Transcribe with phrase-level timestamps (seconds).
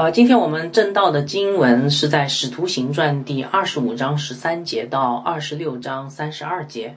[0.00, 6.96] 呃，今天我们正道的经文是在《使徒行传》第二十五章十三节到二十六章三十二节。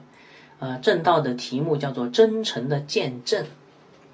[0.58, 3.44] 呃，正道的题目叫做“真诚的见证”。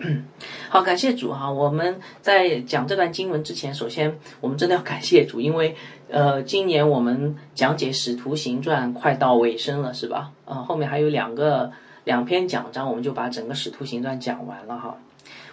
[0.70, 1.52] 好，感谢主哈！
[1.52, 5.76] 我们在讲这段经文之前，首先我们真的要感谢主，因为
[6.10, 10.32] 呃，今年我们讲解《使徒行传》快到尾声了，是吧？
[10.46, 11.70] 呃，后面还有两个
[12.02, 14.96] 两篇讲章，我们就把整个《使徒行传》讲完了哈。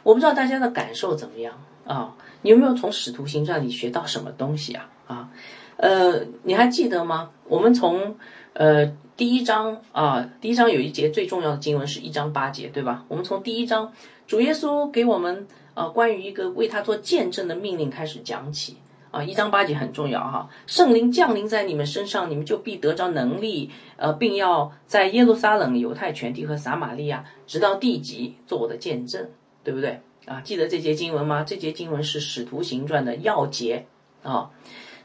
[0.08, 1.54] 我不知道大家的感受怎么样
[1.86, 2.16] 啊？
[2.42, 4.90] 你有没有从《使徒行传》里学到什么东西啊？
[5.06, 5.30] 啊，
[5.76, 7.30] 呃，你还记得吗？
[7.50, 8.16] 我们从
[8.54, 8.86] 呃
[9.18, 13.04] 第一章啊，第一章有一节最重要的经文是一章八节，对吧？
[13.10, 13.92] 我们从第一章
[14.26, 18.78] 主耶稣给我们呃关于一个为他做见证的命令开始讲起
[19.12, 20.48] 啊，一章八节很重要哈。
[20.68, 29.28] 圣灵降临在你们身上，你们就必得着能力，呃，并要在耶路撒冷、犹太全地和撒玛利亚，直到地极做我的见证，
[29.68, 30.00] 对不对？
[30.26, 31.44] 啊，记得这节经文吗？
[31.44, 33.86] 这节经文是《使徒行传》的要节
[34.24, 34.50] 啊，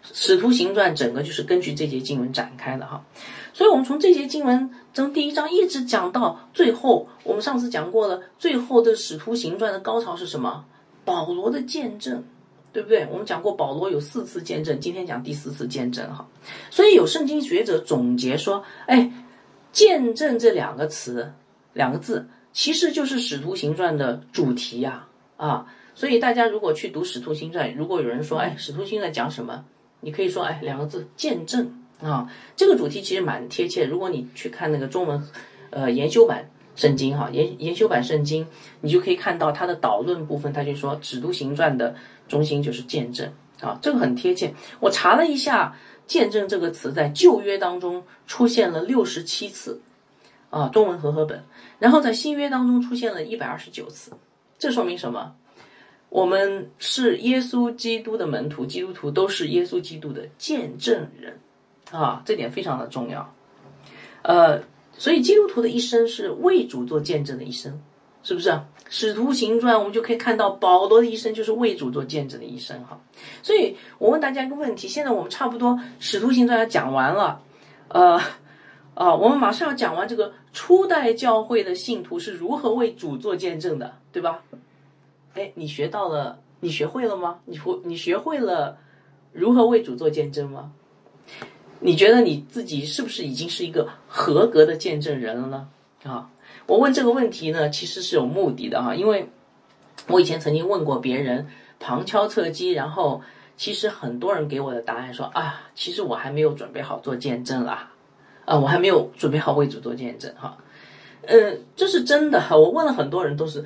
[0.13, 3.05] 《使徒行传》整个就是根据这节经文展开的哈。
[3.53, 10.65] 所以，我们从这节经文从第一章一直讲到最后，我们上次讲过了，最后的《使徒行传》的高潮是什么？
[11.05, 12.23] 保罗的见证，
[12.73, 13.09] 对不对？
[13.11, 16.29] 我们讲过保罗有四次见证，今天讲第四次见证哈。
[16.71, 19.13] 所以有圣经学者总结说，哎，
[19.73, 21.33] 见证这两个词，
[21.73, 25.09] 两个字，其实就是《使徒行传》的主题呀。
[25.37, 29.65] 啊，所以大家如果去读《使徒行传》，如果有人说，哎，《使徒行传》讲什么？
[30.01, 32.31] 你可以说，哎，两个字，见证啊。
[32.55, 33.85] 这个主题其实蛮贴切。
[33.85, 35.29] 如果你去看那个中文，
[35.71, 38.47] 呃，研修版圣经哈，研研修版圣经，
[38.81, 41.97] 你就可以看到它的导论部分，他就说，《使徒行传》的
[42.29, 44.55] 中心就是见证啊，这个很贴切。
[44.79, 49.81] 我查了一下，“见证”这个词在旧约当中出现了六十七次，
[50.53, 51.43] 啊，中文和合本，
[51.79, 54.13] 然后在新约当中出现了一百二十九次。
[54.59, 55.35] 这说明什么？
[56.11, 61.41] 我们是耶稣基督的门徒，基督徒都是耶稣基督的见证人，
[61.91, 63.35] 啊，这点非常的重要。
[64.21, 64.61] 呃，
[64.99, 67.81] 所以基督徒的一生是为主做见证的一生，
[68.23, 68.61] 是不是？
[68.91, 73.01] 使徒行传我们就可以看到保罗的一生就是为主做见证的一生，哈。
[73.43, 77.41] 所以我问大家一个问题：现在我们差不多使徒行传要讲完了，
[77.89, 78.21] 呃。
[79.03, 84.45] 啊，我们马上要讲完这个初代教会的信徒是如何为主做见证的，对吧？
[85.35, 87.41] 哎，你学到了，你学会了吗？
[87.47, 88.79] 你会，你学会了
[89.33, 90.71] 如何为主做见证吗？
[91.81, 95.69] 你觉得你自己是不是已经是一个合格的见证人了呢？
[96.05, 96.31] 啊，
[96.69, 99.29] 我问这个问题呢，其实是有目的的啊，因为
[100.07, 101.49] 我以前曾经问过别人，
[101.81, 103.21] 旁敲侧击，然后
[103.57, 107.89] 其实很多人给我的答案说啊，其实我还没有准备好做见证啦。
[108.45, 110.59] 啊，我还没有准备好为主做见证哈，
[111.27, 112.57] 呃，这是真的哈。
[112.57, 113.65] 我问了很多人，都是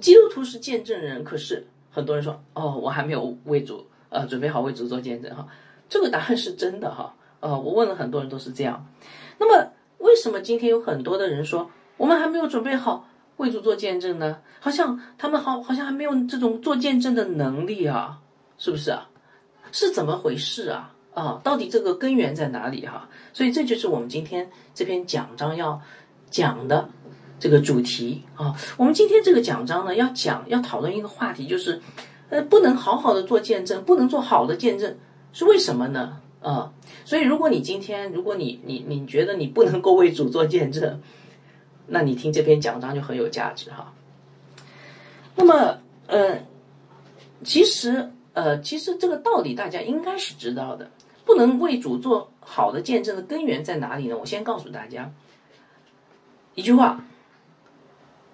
[0.00, 5.46] 基督徒是见证人，可是很多人说，哦，我还没有为主呃准备好为主做见证哈。
[5.88, 7.14] 这个答案是真的哈。
[7.40, 8.86] 呃，我问了很多人都是这样。
[9.38, 14.38] 那么为什么今天有很多的人说我们还没有准备好为主做见证呢？
[14.60, 18.20] 好像他们好好像还没有这种做见证的能力啊，
[18.56, 19.08] 是不是啊？
[19.72, 20.93] 是怎么回事啊？
[21.14, 23.08] 啊，到底这个根源在哪里哈？
[23.32, 25.80] 所以这就是我们今天这篇讲章要
[26.28, 26.88] 讲的
[27.38, 28.54] 这个主题啊。
[28.76, 31.80] 我们今天这个讲章呢，要讲要讨论一个话题，就是
[32.30, 34.96] 呃，不能好好的做见证，不能做好的见证，
[35.32, 36.20] 是为什么呢？
[36.42, 36.72] 啊，
[37.04, 41.00] 所以如果你今天，如果你你你觉得你不能够为主做见证，
[41.86, 43.92] 那你听这篇讲章就很有价值哈。
[45.36, 46.40] 那么，呃，
[47.44, 50.90] 其实呃，其实这个道理大家应该是知道的。
[51.24, 54.18] 不能为主做好的见证的根源在哪里呢？
[54.18, 55.10] 我先告诉大家
[56.54, 57.02] 一句话：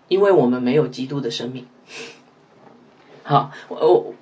[0.08, 1.66] 因为我们没有基督的生命。
[3.22, 4.12] 好，我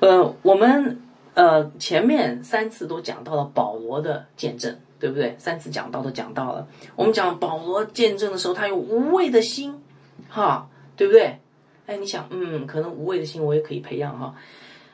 [0.00, 1.00] 呃，我们
[1.34, 5.36] 呃前面三次都讲到了保罗的见证，对不对？
[5.38, 6.66] 三次讲到都讲到了。
[6.96, 9.80] 我们讲保罗见证的时候，他有无畏的心，
[10.28, 11.38] 哈，对不对？
[11.86, 14.34] 哎，你想，嗯，可能无畏的心我也可以培养哈。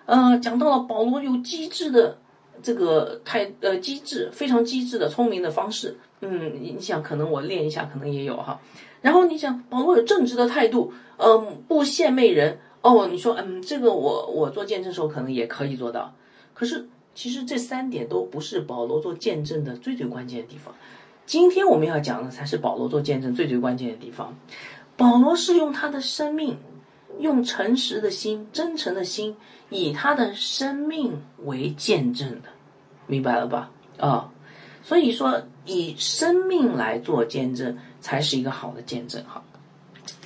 [0.05, 2.19] 呃，讲到了保罗有机智的。
[2.62, 8.61] 这个太呃机智，非常机智的聪明的方式，嗯，你想可能我练一下，可能也有哈。
[9.03, 13.06] 然后你想保罗有正直的态度，嗯，不献媚人哦。
[13.11, 16.15] 你说嗯，这个我我做见证时候可能也可以做到。
[16.55, 20.75] 可是其实这三点都不是保罗做见证的最最关键的地方。
[21.27, 24.37] 今天我们要讲的才是保罗做见证最最关键的地方。
[24.97, 26.56] 保罗是用他的生命。
[27.19, 29.37] 用诚实的心、真诚的心，
[29.70, 32.49] 以他的生命为见证的，
[33.06, 33.70] 明白了吧？
[33.99, 34.31] 啊，
[34.82, 39.43] 所以说以生命来做见证，才是一个好的见证哈。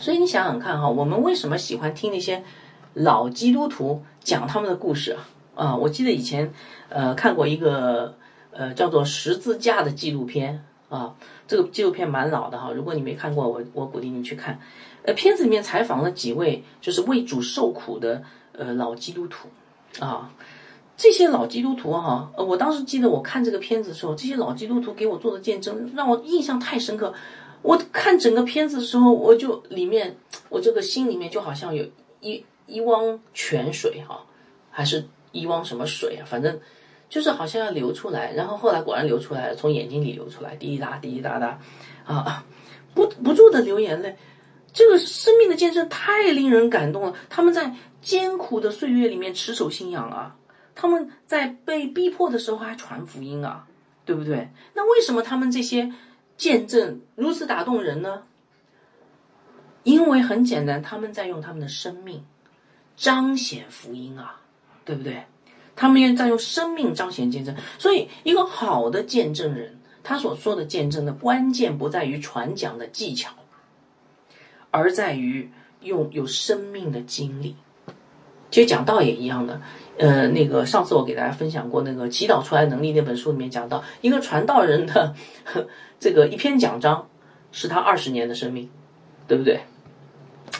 [0.00, 2.42] 所以你想想看哈，我们为什么喜欢听那些
[2.94, 5.28] 老基督徒讲他们的故事啊。
[5.54, 6.52] 啊，我记得以前
[6.88, 8.16] 呃看过一个
[8.52, 11.14] 呃叫做《十字架》的纪录片啊，
[11.46, 12.70] 这个纪录片蛮老的哈。
[12.72, 14.60] 如果你没看过，我我鼓励你去看。
[15.08, 18.22] 呃，片子里面采访了几位就是为主受苦的
[18.52, 19.48] 呃老基督徒
[20.00, 20.30] 啊。
[20.98, 27.14] 这些老基督徒哈，呃，我当时记得我看这个片子的时候，这些老基督徒给我做的见证让我印象太深刻。
[27.62, 30.14] 我看整个片子的时候，我就里面
[30.50, 31.86] 我这个心里面就好像有
[32.20, 34.26] 一一汪泉水哈，
[34.70, 36.26] 还是一汪什么水啊？
[36.26, 36.60] 反正
[37.08, 38.34] 就是好像要流出来。
[38.34, 41.58] 然后后来果然流出来了，从眼睛里流出来，滴滴答滴滴答答
[42.04, 42.44] 啊，
[42.92, 44.14] 不不住的流眼泪。
[44.72, 47.14] 这个生命的见证太令人感动了。
[47.28, 50.36] 他们在艰苦的岁月里面持守信仰啊。
[50.74, 53.66] 他们在被逼迫的时候还传福音啊，
[54.04, 54.48] 对不对？
[54.74, 55.92] 那为什么他们这些
[56.36, 58.22] 见证如此打动人呢？
[59.82, 62.24] 因为很简单，他们在用他们的生命
[62.96, 64.40] 彰显福音啊，
[64.84, 65.24] 对不对？
[65.74, 67.56] 他们愿在用生命彰显见证。
[67.78, 73.32] 所以，一个好的见证人，他所说的见证的关键不在于传讲的技巧，
[74.70, 75.50] 而在于
[75.80, 77.56] 用有生命的经历。
[78.50, 79.60] 其实讲道也一样的。
[79.98, 85.14] 呃，那个上次我给大家分享过那个《祈祷出来能力》那本书里面讲到，一个传道人的
[85.98, 87.08] 这个一篇讲章
[87.50, 88.70] 是他二十年的生命，
[89.26, 89.60] 对不对？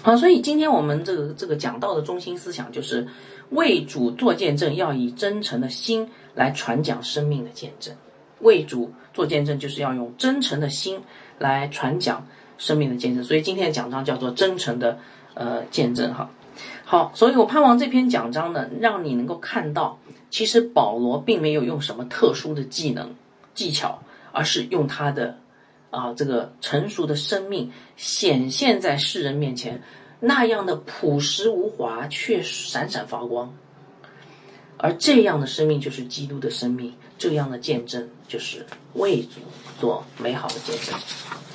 [0.03, 3.07] 啊，所以今天我们这个这个讲道的中心思想就是
[3.51, 7.95] 为主做见证，要以真诚的心来传讲生命的见证。
[8.41, 11.01] 为主做见证，就是要用真诚的心
[11.39, 12.27] 来传讲
[12.59, 13.25] 生命的见证。
[13.25, 14.99] 所以今天的讲章叫做真诚的
[15.35, 16.31] 呃见证哈。
[16.85, 19.99] 好，所以我盼望这篇讲章呢，让你能够看到，
[20.31, 23.15] 其实保罗并没有用什么特殊的技能
[23.55, 24.03] 技巧，
[24.33, 25.39] 而是用他的
[25.91, 29.83] 啊这个成熟的生命显现在世人面前，
[30.19, 33.53] 那样的朴实无华却闪闪发光，
[34.79, 38.65] 而这样的生命就是基督的生命，这样的见证就是
[38.95, 39.41] 为主
[39.79, 40.99] 做美好的见证。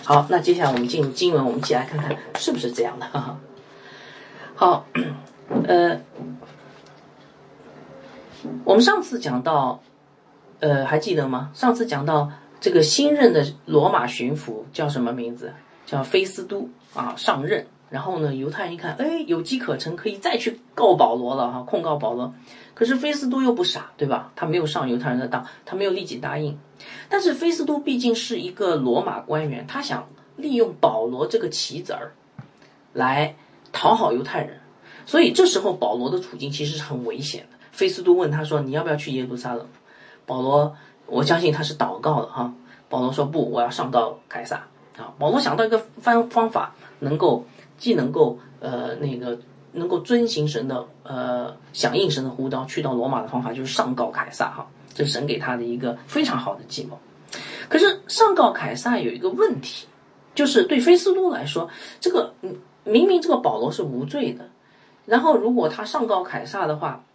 [0.06, 3.06] 好，那接下来我们进入经文，我们一起来看看是不是这样的。
[3.06, 3.40] 哈哈。
[4.56, 4.86] 好，
[5.66, 6.02] 呃，
[8.66, 9.82] 我们上次讲到，
[10.60, 11.52] 呃，还记得吗？
[11.54, 12.30] 上次讲到
[12.60, 15.54] 这个新任的罗马巡抚叫什么名字？
[15.86, 17.66] 叫菲斯都啊，上任。
[17.94, 22.34] 然后呢，犹太人一看，哎，有机可乘，可以再去告保罗了哈，控告保罗。
[22.74, 24.32] 可是菲斯都又不傻，对吧？
[24.36, 26.58] 他没有上犹太人的当，他没有立即答应。
[27.08, 32.14] 但是菲斯都毕竟是一个罗马官员，他想利用保罗这个棋子儿
[32.94, 33.36] 来。
[33.76, 34.60] 讨好犹太人，
[35.08, 37.58] 所以这时候保罗的处境其实是很危险的。
[37.72, 39.68] 菲斯都问他说：“你要不要去耶路撒冷？”
[40.28, 42.54] 保罗，我相信他是祷告了哈。
[42.88, 47.48] 保罗说：“不，我要上到凯撒。”啊，保罗想到一个方方法，能够
[47.78, 49.40] 既能够呃那个
[49.72, 54.68] 能够遵行神的呃响应神的呼召，去到罗马的方法就是上告凯撒哈。
[54.94, 57.00] 这是神给他的一个非常好的计谋。
[57.70, 59.88] 可是上告凯撒有一个问题，
[60.36, 62.34] 就是对菲斯都来说，这个。
[62.86, 64.50] 明明这个保罗是无罪的，
[65.06, 67.06] 然后如果他上告凯撒的话，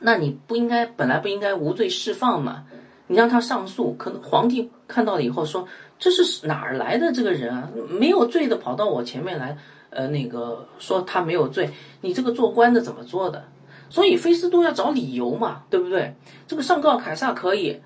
[0.00, 2.64] 那你不应该本来不应该无罪释放嘛？
[3.06, 5.66] 你让他上诉，可能皇帝看到了以后说
[6.02, 7.70] 这是哪儿来的这个人啊？
[7.88, 9.56] 没有罪的跑到我前面来，
[9.90, 13.44] 呃，那个说他没有罪，你这个做官的怎么做的？
[13.88, 16.16] 所以菲斯都要找理由嘛，对不对？
[16.48, 17.80] 这个上告凯撒可以，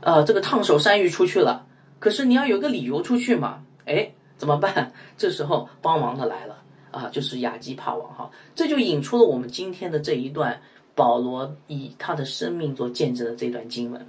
[0.00, 1.66] 呃，这个烫手山芋出去了，
[1.98, 3.62] 可是你要有个理由出去嘛？
[3.84, 4.12] 哎。
[4.38, 4.92] 怎么办？
[5.16, 6.56] 这时候帮忙的来了
[6.90, 10.60] 啊，就是亚基帕王哈，这就引出了我们今天的这一段
[10.96, 14.04] 保罗以他的生命做见证的这段经文。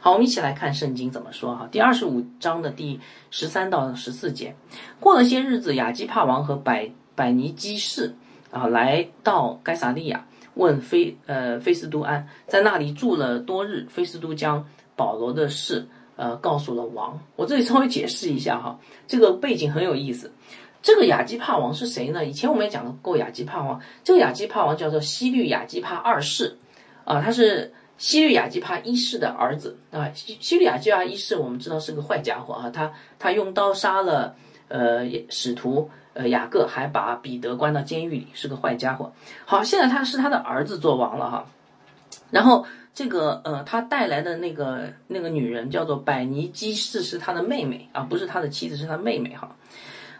[0.00, 1.68] 好，我们一起来看圣经怎么说哈。
[1.70, 3.00] 第二十五章的第
[3.30, 4.54] 十三到十四节，
[5.00, 8.14] 过了些日子，亚基帕王和百百尼基士
[8.50, 13.86] 啊来到该撒利亚，问菲呃菲斯都安，在那里住了多日。
[13.88, 15.86] 菲斯都将保罗的事。
[16.18, 17.20] 呃，告诉了王。
[17.36, 20.32] 我这里稍微解释一下哈，这个背景很有意思。
[20.80, 22.24] 这个亚基帕王是谁呢？
[22.24, 23.78] 以前我们也讲过亚基帕王。
[24.02, 26.56] 这个亚基帕王叫做西律亚基帕二世，
[27.04, 30.10] 啊，他是西律亚基帕一世的儿子啊。
[30.12, 34.34] 西西律亚基帕一世，我们知道是个坏家伙啊，他他用刀杀了
[34.68, 39.12] 呃使徒呃雅各，还把彼得关到监狱里，是个坏家伙。
[39.44, 41.46] 好，现在他是他的儿子做王了哈，
[42.30, 42.66] 然后。
[42.96, 49.54] 这个呃，他带来的那个那个女人叫做百尼基士，是他的妹妹啊，不是他的妻子，是他妹妹哈。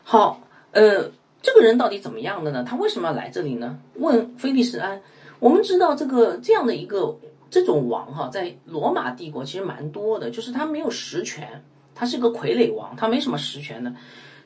[0.04, 0.42] 好，
[0.72, 2.62] 呃，这个人到底怎么样的呢？
[2.68, 3.78] 他为什么要来这里呢？
[3.94, 5.00] 问菲利士安。
[5.38, 7.16] 我们知道这个这样的一个
[7.50, 13.94] 这种王哈，在罗马帝国其实蛮多的，就是他没有实权，他是个傀儡王，他没什么实权的。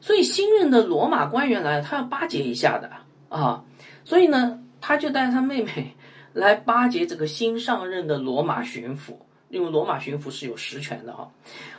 [0.00, 2.90] 所以新任的罗马官员来，他要巴结一下的
[3.28, 3.64] 啊。
[4.04, 5.94] 所以呢，他就带他妹妹
[6.32, 9.16] 来巴结这个新上任的罗马巡抚，
[9.48, 11.30] 因为罗马巡抚是有实权的哈。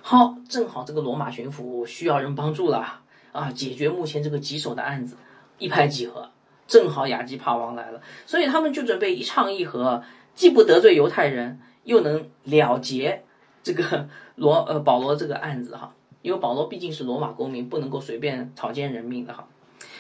[0.02, 3.02] 好，正好这个罗马巡抚需要人帮助了
[3.32, 5.16] 啊，解决目前这个棘手的案子，
[5.58, 6.30] 一拍即合，
[6.68, 10.04] 正好雅基帕王来了，所以他们就准备一唱一和，
[10.36, 13.24] 既不得罪犹太人，又能了结
[13.64, 15.94] 这个罗呃保罗这个案子哈。
[16.22, 19.48] 因为保罗毕竟是罗马公民，不能够随便草菅人命的哈。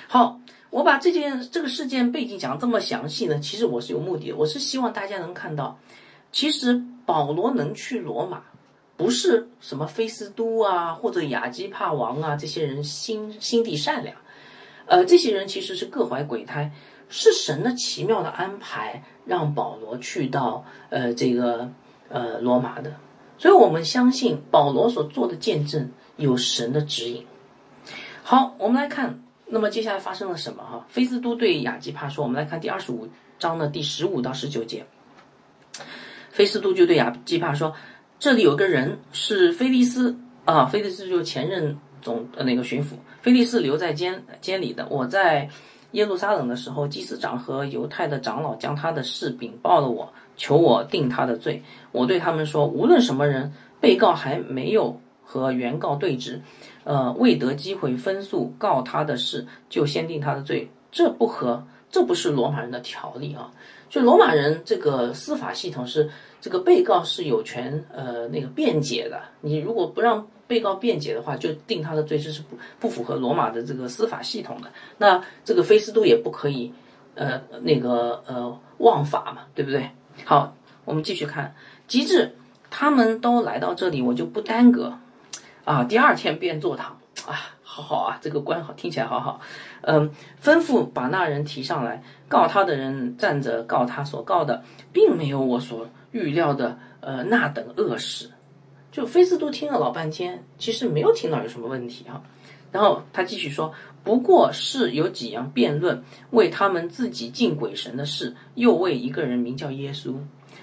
[0.07, 5.79] 好，我把这件这个事件背景讲这么详细呢，其实我是有目的，我是希望大家能看到，
[6.31, 8.43] 其实保罗能去罗马，
[8.97, 14.15] 不是什么菲斯都啊或者亚基帕王啊这些人心心地善良，
[14.85, 16.71] 呃，这些人其实是各怀鬼胎，
[17.09, 21.69] 是神的奇妙的安排，让保罗去到呃这个
[22.09, 22.95] 呃罗马的，
[23.37, 25.91] 所以我们相信保罗所做的见证。
[26.17, 27.25] 有神的指引。
[28.21, 30.61] 好，我们来看，那么接下来发生了什么？
[30.61, 33.09] 哈，菲斯都对亚基帕说：“我们来看第二十五
[33.39, 34.85] 章的第十五到十九节。”
[36.29, 37.73] 菲斯都就对亚基帕说
[38.19, 44.87] ：“这里有个人是菲利斯啊，菲利斯就是前任总呃那个巡抚，菲利斯留在监监里的。
[44.91, 45.49] 我在
[45.91, 51.63] 耶路撒冷的时候，祭司长和犹太的长老将他的事禀报了我，求我定他的罪。
[51.91, 56.41] 我对他们说：无论什么人，被告还没有。”和原告对峙，
[56.83, 63.49] 呃，未得机会分诉告他的事，就先定他的罪，这不合，这不是罗马人的条例啊。
[63.89, 66.09] 就罗马人这个司法系统是，
[66.41, 69.21] 这个被告是有权呃那个辩解的。
[69.39, 74.69] 你如果不让被告辩解的话，就定他的罪，是不不符合罗马的这个司法系统的。
[74.97, 76.73] 那这个菲斯都也不可以
[77.15, 79.89] 呃那个呃枉法嘛，对不对？
[80.25, 80.53] 好，
[80.83, 81.55] 我们继续看，
[81.87, 82.35] 及至
[82.69, 84.97] 他们都来到这里，我就不耽搁。
[85.63, 89.39] 啊，第二天便坐堂啊，好好啊，这个官好，听起来好好。
[89.83, 90.11] 嗯，
[90.43, 98.30] 吩咐把那人提上来，告他的人站着告他所告的，并没有我所预料的呃那等恶事。
[98.91, 102.21] 就菲斯都听了老半天，其实没有听到有什么问题啊。
[102.71, 110.15] 然后他继续说，不过是有几样辩论，为他们自己敬鬼神的事，又为一个人名叫耶稣，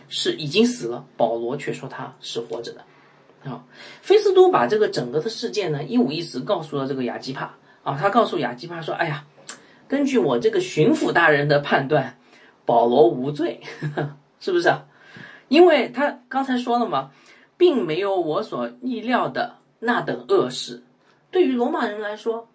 [0.08, 2.84] 是已经死了，保罗却说他是活着的。
[3.44, 3.64] 啊，
[4.02, 9.24] 菲斯都把这个整个的事件呢一五一十告诉了这个亚基帕啊，他告诉亚基帕说：“哎呀，
[9.86, 12.18] 根据我这个巡抚大人的判断，
[12.64, 13.60] 保罗无罪，
[14.40, 14.86] 是不是啊？
[15.48, 17.10] 因为他刚才说了嘛，
[17.58, 20.82] 并没有我所意料的那等恶事。
[21.30, 22.48] 对于罗马人来说，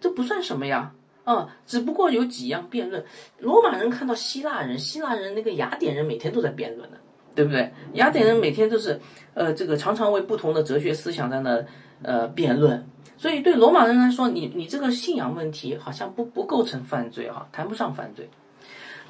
[0.00, 3.04] 这不算什么呀，啊，只不过有几样辩论。
[3.38, 6.98] 罗马人看到希腊人，希腊人那个雅典人每天都在辩论的。”
[7.38, 7.72] 对不对？
[7.92, 9.00] 雅典人每天都是，
[9.34, 11.64] 呃，这个常常为不同的哲学思想在那
[12.02, 12.84] 呃辩论，
[13.16, 18.28] 所以对罗马人来说，你你这个信仰问题好像不不构成犯罪哈，谈不上犯罪。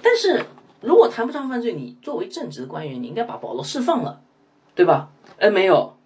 [0.03, 0.45] 但是
[0.83, 4.21] 如果谈不上犯罪，你作为正直的官员，你应该把保罗释放了，
[4.79, 5.11] 对吧？
[5.41, 5.97] 哎，没有，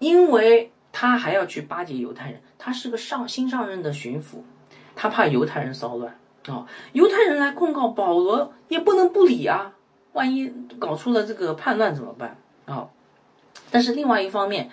[0.00, 4.38] 因为他还要去巴结犹太人，他是个上新上任的巡抚，
[4.96, 6.18] 他怕犹太人骚乱
[6.48, 9.72] 啊，犹太人来控告保罗也不能不理啊。
[10.14, 12.88] 万一搞出了这个叛乱怎么办啊？
[13.70, 14.68] 但是另外一方面，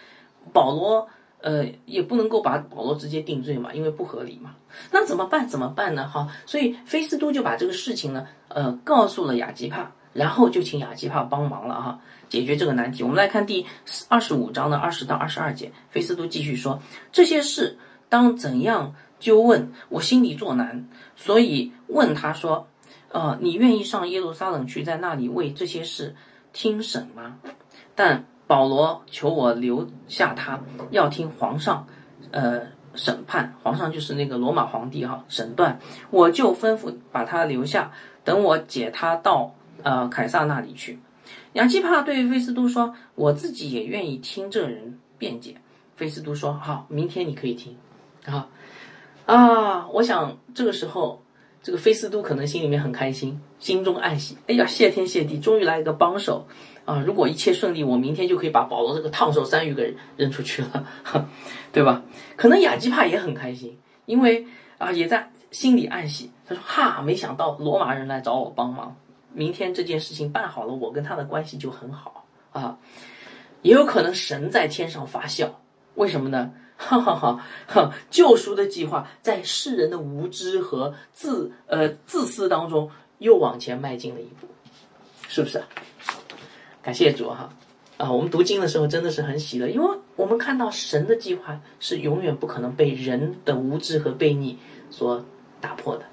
[0.52, 1.08] 保罗
[1.42, 4.56] 呃也不能够把保罗直接定罪嘛，因为不合理嘛。
[4.92, 5.48] 那怎么办？
[5.48, 6.08] 怎么办呢？
[6.08, 13.04] 哈，所以菲斯都就把这个事情呢呃告诉了雅基帕，然后就请雅基帕帮忙了哈，解决这个难题。
[13.04, 13.66] 我们来看第
[14.08, 16.82] 二十五章的二十到二十二节，菲斯都继续说：
[17.12, 17.78] 这些事
[18.10, 19.72] 当怎样就问？
[19.90, 22.68] 我心里作难，所以问他说。
[23.12, 26.18] 呃，你愿意上耶路撒冷去，在那里为这些事
[26.52, 27.38] 听审吗？
[27.96, 30.60] 但保罗求我留下他，
[30.92, 31.88] 要听皇上，
[32.32, 33.56] 呃，审判。
[33.64, 35.80] 皇上就是那个罗马皇帝哈，审断。
[36.10, 37.94] 我就吩咐把他留下，
[38.26, 41.00] 等我解他到呃凯撒那里去。
[41.54, 45.56] 亚基帕对菲斯都说：“我自己也愿意听这人辩解。”
[45.96, 47.76] 菲斯都说：“好，明天你可以听。”
[48.26, 48.50] 啊
[49.26, 51.22] 啊，我想这个时候。
[51.64, 54.38] 这个菲斯都可能心里面很开心，心中暗喜。
[54.46, 56.46] 哎呀，谢天谢地，终于来一个帮手
[56.86, 57.02] 啊！
[57.04, 60.86] 如果一切顺利，我明天就可以把保罗这个烫手山芋给扔出去了，
[61.74, 62.04] 对吧？
[62.36, 64.46] 可能雅基帕也很开心，因为
[64.78, 66.30] 啊，也在心里暗喜。
[66.48, 68.96] 他说：“哈，没想到罗马人来找我帮忙，
[69.36, 72.80] 明天这件事情办好了，我跟他的关系就很好啊。
[73.62, 75.60] 也有可能神在天上发笑，
[75.96, 77.42] 为什么呢？” 哈哈哈！
[77.66, 84.48] 哈， 救赎的计划在世人的无知和自呃自私当中又往前迈进了一步，
[85.30, 85.64] 是不是？
[86.84, 87.50] 感谢主哈！
[87.98, 95.24] 啊，我们读经的时候真的是很喜乐，因为我们看到神的计划是永远不可能被人的无知和悖逆所
[95.62, 96.04] 打破的。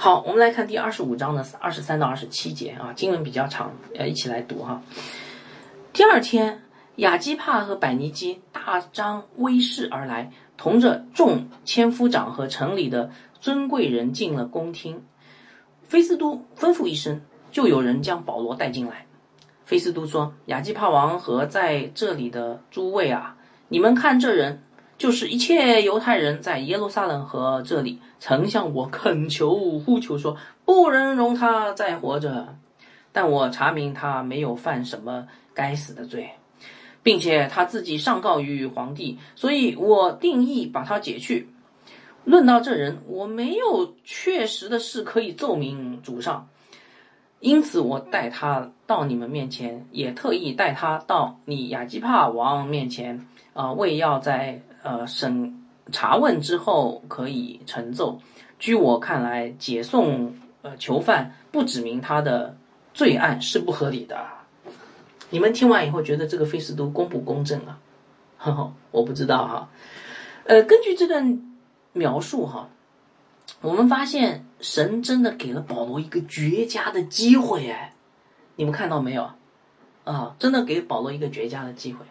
[0.00, 4.80] 好，我们来看第二十五章的二十三到二十七节啊，经文比较长，呃，一起来读哈。
[5.92, 6.62] 第二天，
[6.94, 15.02] 雅基帕和百尼基大张威势而来，同着众千夫长和城里的尊贵人进了宫厅。
[15.82, 19.04] 菲斯都吩咐一声，就有人将保罗带进来。
[19.64, 23.36] 菲斯都说：“雅基帕王和在这里的诸位啊，
[23.66, 24.62] 你们看这人。”
[24.98, 32.56] 就是一切犹太人在耶路撒冷和这里曾向我恳求呼求说，不能容他再活着。
[33.12, 36.30] 但我查明他没有犯什么该死的罪，
[37.02, 41.48] 并且他自己上告于皇帝，所以我定义把他解去。
[42.24, 46.48] 论到这人，我没有确实的事可以奏明主上，
[47.38, 54.60] 因此我带他到你们面前，也特意带他到你亚基帕王面前，啊，为要在。
[54.88, 55.54] 呃，审
[55.92, 58.22] 查问之后可以呈奏。
[58.58, 62.56] 据我看来，解送呃囚犯不指明他的
[62.94, 64.26] 罪案是不合理的。
[65.28, 67.78] 你们听完以后觉得这个费斯都公不公正啊？
[68.38, 69.68] 呵呵，我不知道哈。
[70.44, 71.38] 呃，根据这段
[71.92, 72.70] 描述哈，
[73.60, 77.92] 我们发现神真的给了保罗一个绝佳的机会哎，
[78.56, 79.30] 你们看到没有？
[80.04, 82.06] 啊，真的给保罗一个绝佳的机会。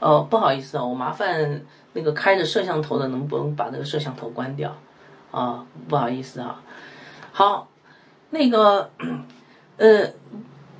[0.00, 1.62] 哦，不好意思啊，我麻烦
[1.96, 4.76] 那个开着摄像头的能不能把那个摄像头关掉？
[5.30, 6.62] 啊，不好意思啊。
[7.32, 7.68] 好，
[8.28, 8.90] 那个，
[9.78, 10.12] 呃，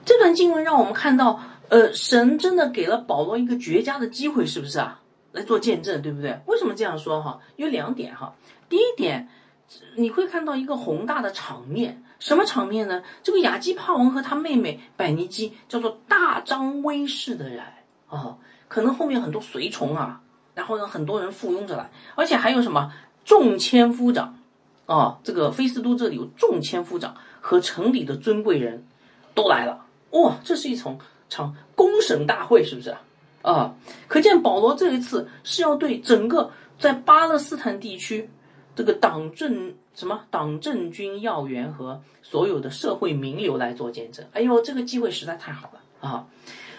[0.05, 5.01] 这段经文让我们看到，呃，神真的给了保罗一个绝佳的机会，是不是啊？
[5.33, 6.39] 来做见证，对不对？
[6.45, 7.41] 为什么这样说哈？
[7.57, 8.35] 有两点哈。
[8.69, 9.29] 第一点，
[9.97, 13.03] 你会看到一个宏大的场面，什么场面呢？
[13.23, 17.65] 这个亚基帕王和他妹妹百尼基叫做大张威势的人
[18.09, 18.37] 啊。
[18.69, 20.21] 可能后面很多随从啊，
[20.57, 22.91] 然后呢，很多人附庸着来，而且还有什么
[23.27, 24.39] 众千夫长
[24.87, 28.87] 啊，这个菲斯都这里有众千夫长和城里的尊贵人
[29.35, 32.97] 都来了，哇，这是一场场公审大会，是不是
[33.43, 33.75] 啊？
[34.09, 38.30] 可见保罗这一次是要对整个在巴勒斯坦地区
[38.75, 44.25] 这个党政什么党政军要员和所有的社会名流来做见证。
[44.33, 46.26] 哎呦，这个机会实在太好了啊！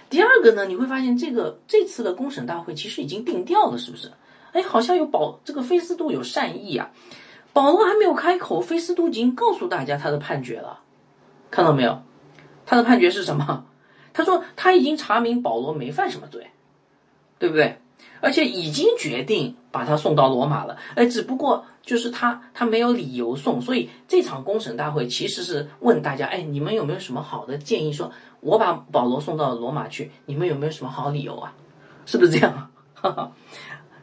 [0.10, 4.12] 第二个呢，你会发现这个这次的公审大会其实已经定调了，是不是？
[4.54, 6.92] 哎，好像有保这个菲斯都有善意啊。
[7.52, 10.80] 保罗还没有开口，菲斯都已经告诉大家他的判决了，
[11.52, 12.02] 看到没有？
[12.66, 13.66] 他的判决是什么？
[14.14, 16.48] 他说他已经查明保罗没犯什么罪，
[17.38, 17.80] 对不对？
[18.22, 20.78] 而且已经决定把他送到罗马了。
[20.96, 27.92] 哎，只不过就是他他没有理由送，所以这场公审大会其实是问大家：哎，你们有没有什么好的建议？
[27.92, 28.12] 说。
[28.48, 31.54] 我把保罗送到罗马去，你们有没有什么好理由啊？
[32.06, 32.72] 是不是这样？
[32.94, 33.32] 哈 哈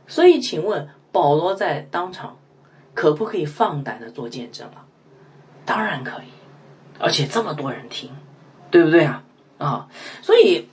[0.07, 2.37] 所以，请问保罗在当场
[2.92, 4.85] 可不可以放胆的做见证啊？
[5.64, 6.28] 当然可以，
[6.98, 8.11] 而且这么多人听，
[8.70, 9.24] 对不对啊？
[9.57, 9.88] 啊，
[10.20, 10.68] 所以，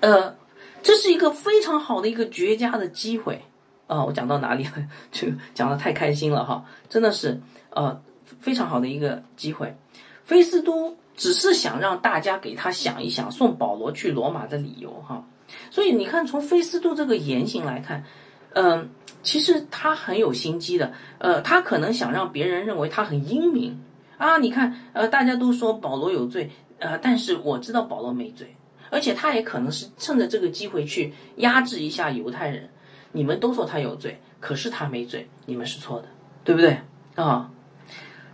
[0.00, 0.36] 呃，
[0.82, 3.42] 这是一个非常好的一个绝佳的机会
[3.86, 4.04] 啊！
[4.04, 4.72] 我讲到哪里了？
[5.10, 6.66] 就讲的太开心了哈！
[6.90, 8.02] 真的是呃
[8.40, 9.74] 非常好的一个机会，
[10.22, 10.98] 菲斯都。
[11.22, 15.24] 只是想让大家给他想一想送保罗去罗马的理由哈，
[15.70, 18.02] 所以你看从菲斯杜这个言行来看，
[18.54, 18.88] 嗯，
[19.22, 23.80] 其实他很有心机的，呃，他可能想让别人认为他很英明。
[24.18, 28.56] 啊，你看，呃，大家都说保罗有罪，呃，但是我知道保罗没罪，
[28.90, 32.68] 而且他也可能是趁着这个机会去压制一下犹太人，
[33.12, 36.08] 你们都说他有罪，可是他没罪，你们是错的，
[36.42, 36.80] 对不对？
[37.14, 37.48] 啊？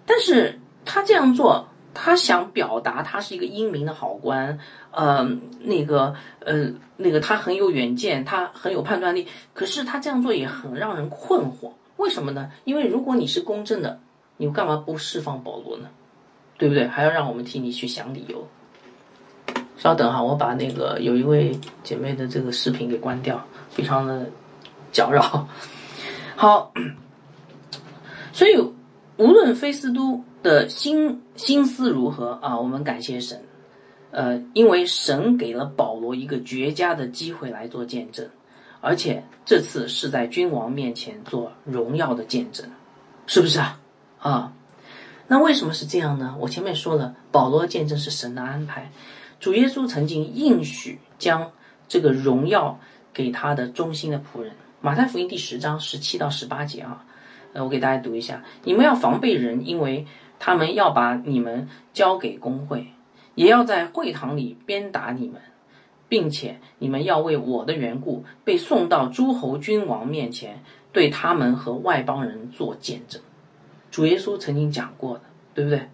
[0.06, 1.68] 但是他这样做。
[1.94, 4.58] 他想表达他是一个英明的好官，
[4.92, 5.28] 呃，
[5.60, 9.26] 那个，呃，那个他很有远见，他很有判断力。
[9.52, 12.50] 可是他这样做也很让人困惑，为什么呢？
[12.64, 13.98] 因为如果你是公正的，
[14.36, 15.88] 你干嘛不释放保罗呢？
[16.56, 16.86] 对不对？
[16.86, 18.46] 还要让我们替你去想理由。
[19.76, 24.30] 稍等哈，我把那个有一位姐妹的这个视频给关掉，非常的
[24.92, 25.48] 搅扰。
[26.36, 26.72] 好，
[28.32, 28.56] 所以
[29.16, 30.22] 无论菲斯都。
[30.42, 32.58] 的心心思如何啊？
[32.58, 33.42] 我们感谢神，
[34.12, 38.28] 呃，因为神给了保罗一个绝佳的机会来做见证，
[38.80, 42.70] 而且这次是在君王面前做荣耀的见证，
[43.26, 43.80] 是不是啊？
[44.20, 44.52] 啊，
[45.26, 46.36] 那为什么是这样呢？
[46.38, 48.92] 我前面说了，保罗见证是神的安排，
[49.40, 51.50] 主耶稣曾经应许将
[51.88, 52.78] 这个荣耀
[53.12, 54.52] 给他的忠心的仆人。
[54.80, 57.04] 马太福音第十章十七到十八节啊，
[57.54, 60.06] 呃，我给大家读一下：你们要防备人，因为。
[60.38, 62.88] 他们要把你们交给工会，
[63.34, 65.40] 也要在会堂里鞭打你们，
[66.08, 73.20] 并且你们要为我的缘故被送到诸侯君王面前，对他们和外邦人做见证。
[73.90, 75.22] 主耶稣曾经讲过的
[75.54, 75.88] 对不对？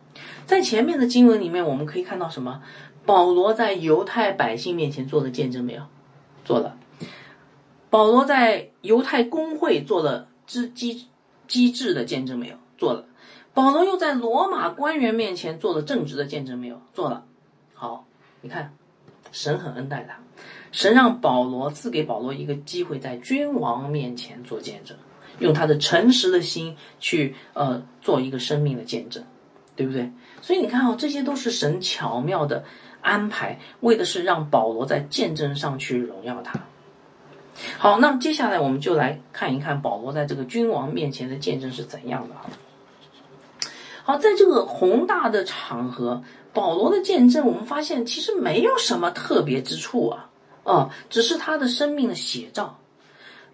[0.46, 2.62] 在前面的经文里面，我们可以看到什么？
[3.06, 5.82] 保罗在犹太百姓面前做了见证没有？
[6.44, 6.76] 做了。
[7.90, 11.06] 保罗在犹太公会做了机机
[11.46, 12.56] 机智的见证没有？
[12.84, 13.06] 做了。
[13.54, 16.82] 保罗又在罗马官员面前做了正直的见证没有？
[16.92, 17.24] 做了。
[17.72, 18.04] 好，
[18.42, 18.74] 你看，
[19.32, 20.18] 神很恩待他，
[20.70, 24.98] 神让保罗赐给保罗一个机会，在君王面前做见证，
[25.38, 29.24] 用他的诚实的心去呃做一个生命的见证，
[29.76, 30.12] 对不对？
[30.42, 32.64] 所以你看啊，这些都是神巧妙的
[33.00, 36.60] 安排，为的是让保罗在见证上去荣耀他。
[37.78, 42.34] 好，那么接下来我们就来看一看保罗在这个君王面前的见证是怎样的。
[44.06, 50.30] 好，在这个宏大的场合，保罗的见证，我们发现其实没有什么特别之处啊，
[50.62, 52.78] 啊，只是他的生命的写照。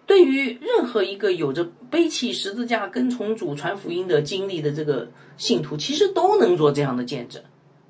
[0.05, 7.41] 对于任何一个有着背起十字架跟从主传福音的经历的这个信徒，其实都能做这样的见证，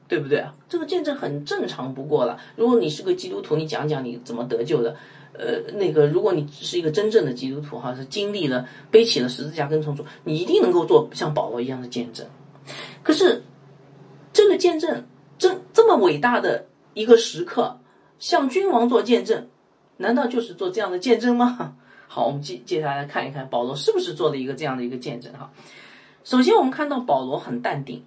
[0.08, 0.54] 对不对啊？
[0.70, 2.38] 这个见证很正常不过了。
[2.56, 4.96] 如果你是个基督徒，你讲讲你怎么得救的。
[5.34, 12.28] 呃，那个，如果你是一个真正的基督徒，哈，是经历了背起了十字架跟从主，你一定能够做像保罗一样的见证。
[13.04, 13.44] 可是，
[14.34, 15.06] 这个见证，
[15.38, 17.80] 这这么伟大的一个时刻，
[18.20, 19.48] 向君王做见证，
[19.98, 21.76] 难道就是做这样的见证吗？
[22.08, 25.52] 好，我们接接下来看一看保罗是不是做了一个这样的一个见证哈。
[26.24, 28.04] 首先，我们看到保罗很淡定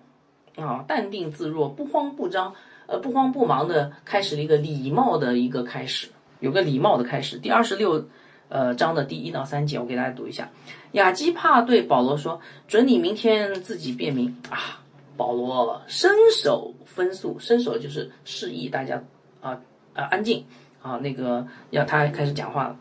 [0.57, 2.55] 啊，淡定自若，不慌不张，
[2.87, 6.09] 呃，不慌不忙的开始了一个礼貌的一个开始，
[6.41, 7.39] 有个礼貌的开始。
[7.39, 8.07] 第二十六
[8.49, 10.51] 呃章的第一到三节，我给大家读一下。
[10.95, 14.81] 亚基帕对保罗说：“准你明天自己辨明啊。”
[15.17, 19.05] 保罗伸手分诉，伸手就是示意大家
[19.41, 19.61] 啊
[19.93, 20.45] 啊安静
[20.83, 22.77] 啊，那个要他开始讲话了。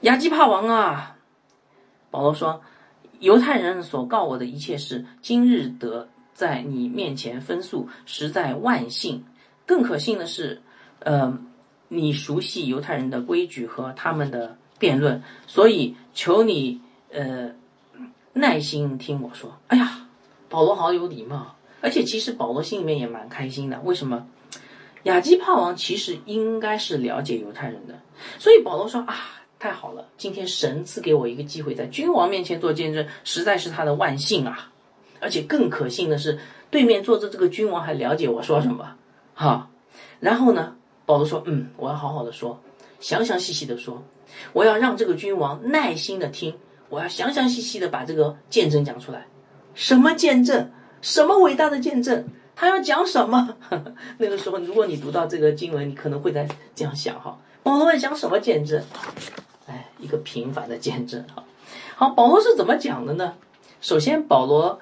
[0.00, 1.16] 亚基帕王啊，
[2.10, 2.62] 保罗说
[3.20, 9.24] ：“犹太人所告我的一切事，今日得在你面前分诉，实在万幸。
[9.66, 10.62] 更可信的是，
[11.00, 11.38] 呃，
[11.88, 16.80] 你熟悉犹太人的规矩和他们的辩论，所以求你
[17.20, 17.50] 呃
[18.32, 20.06] 耐心听我说。”哎呀，
[20.48, 23.80] 保罗好有礼貌，而且其实保罗心里面也蛮开心的。
[23.80, 24.26] 为什么？
[25.02, 28.00] 亚基帕王其实应该是了解犹太人的，
[28.38, 29.32] 所以保罗说啊。
[29.58, 34.70] 太好了，今天神赐给我一个机会，在君王面前做见证，实在是他的万幸啊！
[35.18, 36.38] 而且更可信的是，
[36.70, 38.96] 对面坐着这个君王还了解我说什么，
[39.34, 39.70] 哈。
[40.20, 40.76] 然后呢，
[41.06, 42.60] 保罗说：“嗯，我要好好的说，
[43.00, 44.04] 详详细细的说，
[44.52, 46.54] 我要让这个君王耐心的听，
[46.88, 49.26] 我要详详细细的把这个见证讲出来。
[49.74, 50.70] 什么见证？
[51.02, 52.26] 什么伟大的见证？
[52.54, 53.56] 他要讲什么？
[54.18, 58.82] 那个时候，如果你读到这个经文，你可能会在这样想哈：保罗要讲什么见证？”
[59.68, 61.44] 哎，一个平凡的见证哈。
[61.96, 63.34] 好，保罗是怎么讲的呢？
[63.80, 64.80] 首先，保罗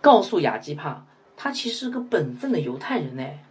[0.00, 1.04] 告诉亚基帕，
[1.36, 3.44] 他其实是个本分的犹太人哎。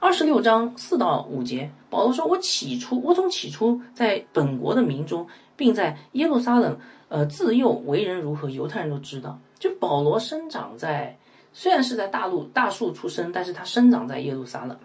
[0.00, 5.28] 二十六章四到五节，保罗说：“我起初，我从起初在本国的民中，
[5.60, 9.38] 并在耶路撒冷，呃，自幼为人如何，犹太人都知道。
[9.58, 11.18] 就保罗生长在，
[11.52, 14.78] 虽然是在大陆大树出生，但是他生长在耶路撒冷。”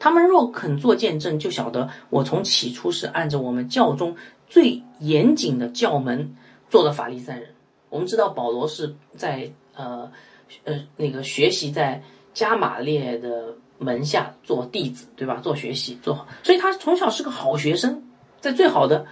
[0.00, 4.16] 他们若肯做见证，就晓得我从起初是按着我们教中
[4.48, 6.34] 最严谨的教门
[6.68, 7.50] 做的法利赛人。
[7.90, 10.10] 我们知道保罗是在呃
[10.64, 12.02] 呃那个学习在
[12.34, 15.38] 加玛列的门下做弟子，对吧？
[15.40, 18.02] 做学习做好，所以他从小是个好学生，
[18.40, 19.06] 在最好的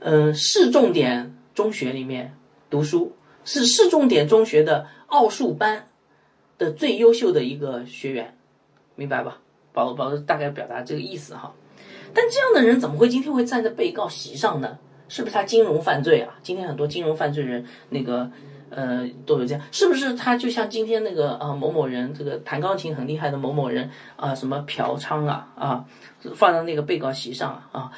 [0.00, 2.34] 嗯市重点中学里面
[2.68, 5.88] 读书，是市重点中学的奥数班
[6.58, 8.36] 的最优秀的一个学员，
[8.96, 9.38] 明白吧？
[9.72, 11.54] 保罗，保罗大概表达这个意思哈，
[12.12, 14.78] 但这样的人怎么会今天会站在被告席上呢？
[15.08, 16.38] 是不是他金融犯罪啊？
[16.42, 18.30] 今天很多金融犯罪人那个
[18.70, 25.84] 呃都有这样，是不是他就像今天那个啊某某人这个弹钢琴很厉害的某某人啊什么嫖娼啊啊
[26.34, 27.92] 放在那个被告席上啊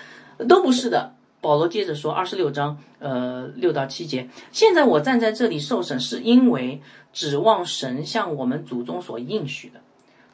[0.49, 1.15] 都不是的。
[1.43, 6.81] 保罗接着说二十六章呃六到七节，现在我站在这里受审，是因为
[7.13, 9.81] 指望神向我们祖宗所应许的。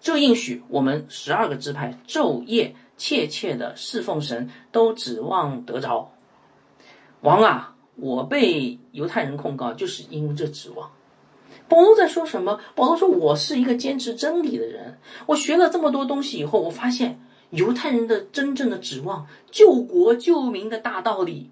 [0.01, 6.13] 这应许我们十二个支派昼夜切切的侍奉神，都指望得着。
[7.23, 10.91] 王啊，我被犹太人控告，就是因为这指望。
[11.69, 12.61] 保罗在说什么？
[12.75, 17.19] 保罗说：“我是一个坚持真理的人，我学了这么多东西以后，我发现
[17.51, 21.51] 犹太人的真正的指望，救国救民的大道理，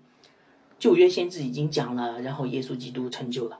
[0.79, 3.59] 旧约先知已经讲了，然后耶稣基督成就了，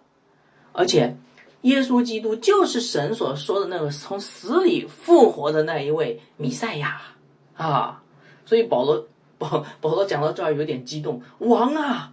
[0.73, 1.17] 而且。”
[1.63, 7.01] 耶稣基督就是神所说的那个从死里复活的那一位弥赛亚
[7.57, 8.05] 啊！
[8.45, 12.13] 所以保罗保 保罗讲到这儿有点激动，王啊，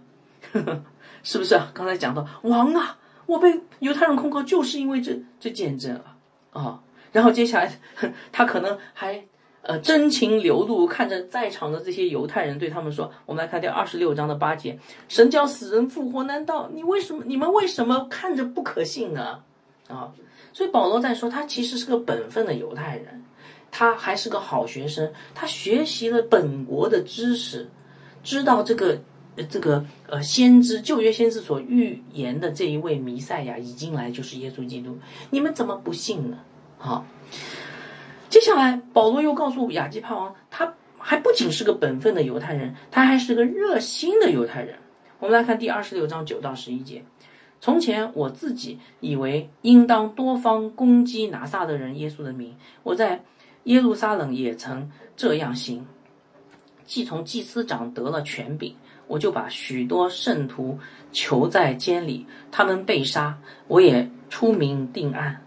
[0.50, 0.82] 呵 呵
[1.22, 1.70] 是不是啊？
[1.72, 6.16] 刚才讲到王啊，我被犹太人控告就是因为这这见证啊
[6.52, 6.82] 啊！
[7.12, 7.78] 然后接下来
[8.32, 9.24] 他可能还
[9.64, 19.40] 呃真情流露，看着在场的这些犹太人，对他们说：“我们来看第二十六章的八节，神叫死人复活，难道你为什么你们为什么看着不可信呢？”
[19.88, 20.12] 啊！
[20.52, 23.24] 所以保罗在说，他其实是个本分的犹太人，
[23.70, 27.68] 他还是个好学生，他学习了本国的知识，
[28.22, 29.00] 知道这个。
[29.50, 34.96] 这个呃，先知旧约先知所预言的这一位弥赛亚已经来，就是耶稣基督。
[35.30, 36.38] 你们怎么不信呢？
[36.78, 37.04] 好，
[38.28, 44.76] 接下来保罗又告诉亚基帕王，他还不仅是个本分的犹太人，他还是个热心的犹太人。
[45.18, 47.04] 我们来看第二十六章九到十一节。
[47.60, 53.22] 从前我自己以为应当多方攻击拿撒的人耶稣的名，我在
[53.64, 55.86] 耶路撒冷也曾这样行。
[56.84, 58.74] 既从祭司长得了权柄。
[59.06, 60.78] 我就把许多圣徒
[61.12, 65.42] 囚在监里，他们被杀，我也出名定案，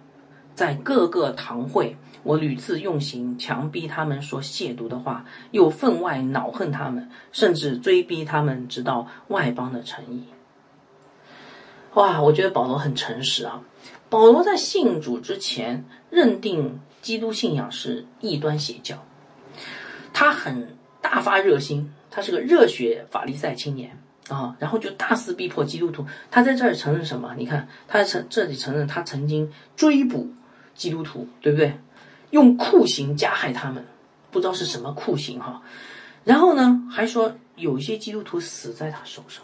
[0.53, 10.25] 在各个堂会，我屡次用刑强逼他们说亵渎的话，又分外恼恨他们，甚至追逼他们，直到外邦的诚意。
[11.93, 13.63] 哇，我觉得保罗很诚实啊！
[14.09, 19.05] 保罗在信主之前，认定基督信仰是异端邪教，
[20.11, 21.93] 他很大发热心。
[22.11, 26.05] 他是个热血法利赛青年啊，然后就大肆逼迫基督徒。
[26.29, 27.35] 他在这儿承认什么？
[27.37, 30.33] 你看，他承这里承认他曾经追捕
[30.75, 31.79] 基督徒，对不对？
[32.31, 33.85] 用酷刑加害他们，
[34.31, 35.61] 不知道是什么酷刑哈。
[36.23, 39.43] 然后呢，还说有一些基督徒死在他手上。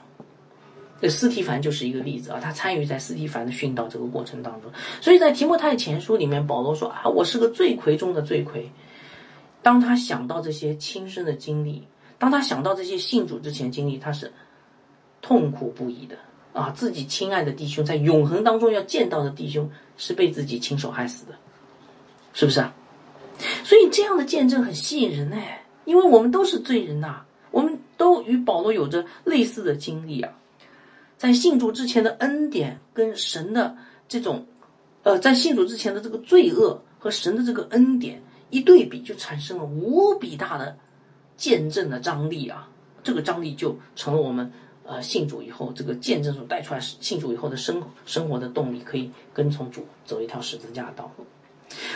[1.01, 4.71] 这斯提凡就是一个例子啊，他参与在斯提凡的殉道这个过程当中。
[5.01, 8.71] 所以在提摩太前书里面，保罗说啊，我是个罪魁中的罪魁。
[9.61, 11.87] 当他想到这些亲身的经历。
[12.19, 14.31] 当他想到这些信主之前经历，他是
[15.21, 16.15] 痛苦不已的
[16.53, 16.69] 啊！
[16.69, 21.33] 自己亲爱的弟兄，在永恒当中要见到的弟兄，是被自己亲手害死的，
[22.33, 22.73] 是不是啊？
[23.63, 25.37] 所以这样的见证很吸引人呢，
[25.85, 30.33] 因为我们都是罪人呐，我们都与保罗有着类似的经历啊。
[31.17, 34.45] 在信主之前的恩典跟神的这种，
[35.03, 40.77] 呃，在信主之前的这个罪恶和神的这个恩典一对比，就产生了无比大的。
[41.35, 42.69] 见证的张力啊，
[43.03, 44.49] 这个张力就成了我们
[44.85, 51.25] 呃信主以后这个见证所带出来信主以后的生生活的动力，可以跟从主走一条十字架的道路。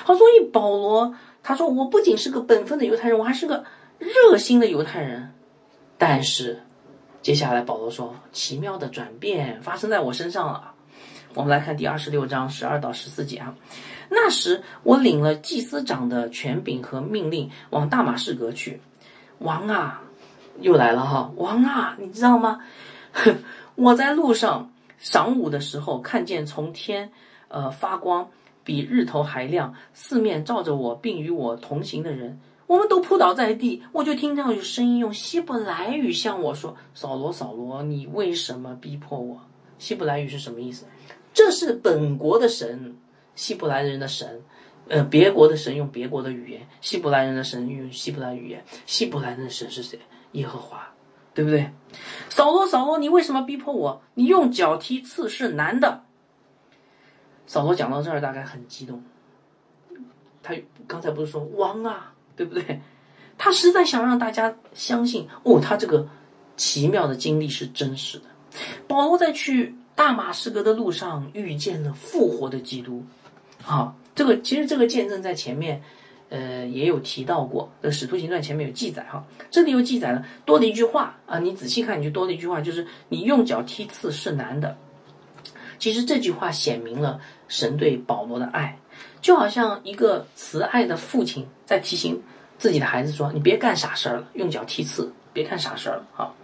[0.04, 1.13] 好，所以保罗
[1.44, 3.63] 他说，我不仅是个本分的犹太人，我还是个
[4.00, 5.34] 热心的犹太人。
[5.98, 6.62] 但是
[7.22, 10.74] 接下来保罗说，奇妙的转变发生在我身上了。
[11.34, 13.56] 我们来看第二十六章十二到十四节啊。
[14.10, 18.82] 那时我领了祭司长的权柄和命令，往大马士革去。
[19.40, 20.02] 王啊，
[20.62, 21.32] 又来了哈！
[21.36, 22.62] 王啊，你知道吗？
[23.76, 27.12] 我在路上晌午的时候，看见从天
[27.50, 28.30] 呃发光，
[28.67, 33.82] 比日头还亮，四面照着我，并与我同行的人，我们都扑倒在地。
[33.93, 39.39] 我就听到有声音用希伯来语向我说：“扫罗，扫罗，你为什么逼迫我？”
[39.80, 40.86] 希伯来语是什么意思？
[41.34, 42.97] 这是本国的神，
[43.36, 44.41] 希伯来人的神。
[44.89, 48.65] 呃，别国的神用别国的语言，希伯来人的神用希伯来语言。
[48.86, 49.97] 希伯来人的神是谁？
[50.34, 50.89] 耶和华，
[51.34, 51.71] 对不对？
[52.27, 54.01] 扫罗，扫罗，你为什么逼迫我？
[54.15, 56.03] 你用脚踢刺是男的。
[57.48, 59.02] 扫罗讲到这儿，大概很激动。
[60.44, 60.54] 他
[60.86, 62.80] 刚才不是说王啊，对不对？
[63.40, 66.08] 他实在想让大家相信，哦，他这个
[66.56, 68.26] 奇妙的经历是真实的。
[68.88, 73.04] 保罗在去大马士革的路上遇见了复活的基督，
[73.66, 73.96] 啊。
[74.16, 75.84] 这个其实这个见证在前面，
[76.30, 77.72] 呃，也有提到过。
[77.84, 81.38] 这《使徒行传》前面有记载哈，这里又记载了多了一句话啊。
[81.38, 84.76] 你仔细看，你就多了一句话，就是你用脚踢刺是难的。
[85.80, 88.80] 其实这句话显明了神对保罗的爱，
[89.22, 92.22] 就好像一个慈爱的父亲在提醒
[92.58, 96.36] 自己的孩子说：“你别干傻事儿了，用脚踢刺，别干傻事儿了。”好，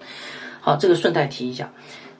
[0.61, 1.71] 好，这个顺带提一下。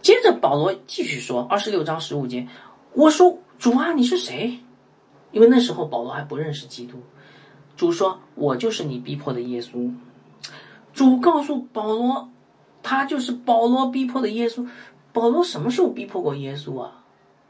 [0.01, 2.47] 接着保罗继续说，二十六章十五节，
[2.93, 4.59] 我说：“主啊，你是谁？”
[5.31, 7.01] 因为那时候保罗还不认识基督，
[7.77, 9.91] 主说：“我就是你逼迫的耶稣。”
[10.93, 12.29] 主告诉保罗，
[12.83, 14.67] 他就是保罗逼迫的耶稣。
[15.13, 17.03] 保罗什么时候逼迫过耶稣啊？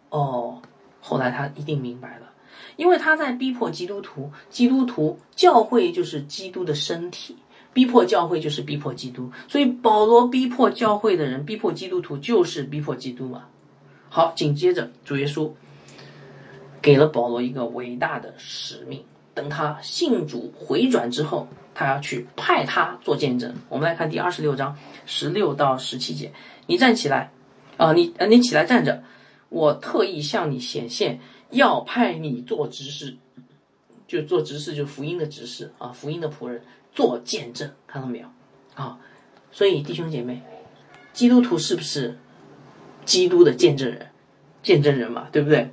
[0.09, 0.61] 哦，
[1.01, 2.31] 后来他一定明白了，
[2.75, 7.37] 因为他在逼迫基督徒，基督徒教会就是基督的身体，
[7.73, 13.45] 逼迫教会就是逼迫基督，所以保罗逼迫教会的人，逼迫基督徒就是逼迫基督嘛。
[14.09, 15.49] 好，紧接着主耶稣。
[16.81, 23.55] 给了保罗一个伟大的使命，等他信主回转之后，他要去派他做见证。
[23.69, 26.33] 我们来看第二十六章十六到十七节，
[26.67, 27.31] 你站起来，
[27.77, 29.03] 啊，你啊，你起来站着，
[29.49, 33.17] 我特意向你显现，要派你做执事，
[34.07, 36.61] 就做执事，就福音的执事啊，福音的仆人
[36.93, 38.27] 做见证，看到没有
[38.75, 38.99] 啊？
[39.51, 40.41] 所以弟兄姐妹，
[41.13, 42.17] 基督徒是不是
[43.05, 44.07] 基督的见证人？
[44.63, 45.69] 见证人嘛，对不对？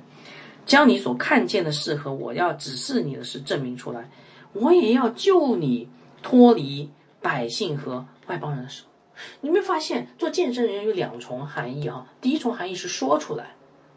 [0.65, 4.09] 将你所看见的事和我要指示你的事证明出来，
[4.53, 5.89] 我也要救你
[6.21, 6.89] 脱离
[7.21, 8.85] 百姓和外邦人的手。
[9.41, 12.07] 你没发现做见证人有两重含义啊？
[12.21, 13.55] 第一重含义是说出来，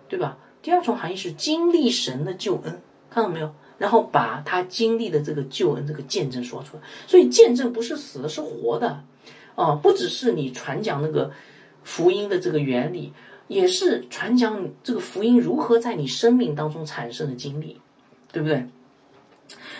[0.09, 0.39] 对吧？
[0.63, 3.55] 第二重含义是经历神的救恩，看到没有？
[3.79, 6.83] 然后把他经历的这个救恩这个见证说出来。
[7.07, 9.05] 所以见证不是死的，是活的，
[9.57, 11.33] 啊，不只是你传讲那个
[11.83, 13.13] 福音的这个原理。
[13.47, 17.79] 也是传讲这个福音如何在你生命当中产生的经历，
[18.33, 18.67] 对不对？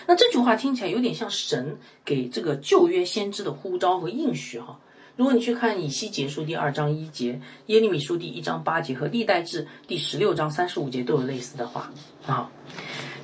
[0.05, 4.79] 那这句话听起来有点像神给这个旧约先知的呼召和应许哈。
[5.15, 11.89] 如果你去看以西结书第二章一节、耶利米书第一章八节和历代志第十六章三十五节都有类似的话
[12.27, 12.51] 啊。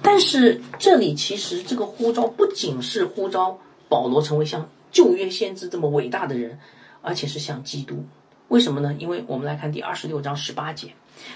[0.01, 6.57] 但是这里其实这个呼召不仅是呼召保罗成为像旧约先知这么伟大的人，
[7.01, 8.05] 而且是像基督。
[8.47, 8.95] 为什么呢？
[8.97, 10.93] 因为我们来看第二十六章十八节，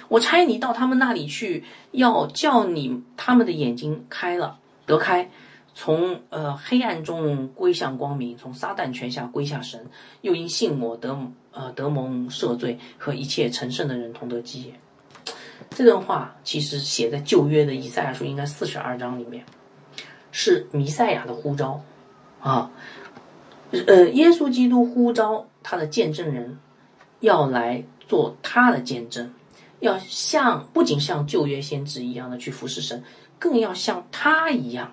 [0.08, 5.30] 我差你到他们那里去，要叫你他们的眼睛开了得开，
[5.76, 9.86] 从呃黑暗中归向光明，从撒旦权下归下神，
[10.22, 11.16] 又因信我得
[11.52, 14.74] 呃得蒙赦罪，和一切成圣的人同得基业。
[15.70, 19.46] 这段话其实写在旧约的以赛亚书应该四十二章里面，
[20.32, 21.84] 是弥赛亚的呼召
[22.42, 22.72] 啊，
[23.72, 26.58] 呃耶稣基督呼召他的见证人。
[27.22, 29.34] 要来做他的见证，
[29.80, 33.04] 要像不仅像旧约先知一样的去服侍神，
[33.40, 34.92] 更要像他一样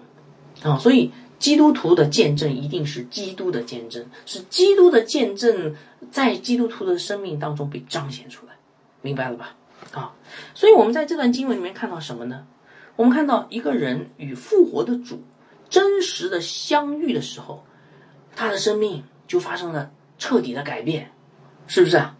[0.62, 0.78] 啊！
[0.78, 5.74] 所以基督徒的见证一定是基督的见证，是基督的见证
[6.10, 8.52] 在基督徒的生命当中被彰显出来，
[9.00, 9.56] 明白了吧？
[9.92, 10.14] 啊！
[10.54, 12.46] 所以我们在这段经文里面看到什么呢？
[12.94, 15.22] 我们看到一个人与复活的主
[15.68, 17.64] 真实的相遇的时候，
[18.36, 21.10] 他的生命就发生了彻底的改变，
[21.66, 22.16] 是不是啊？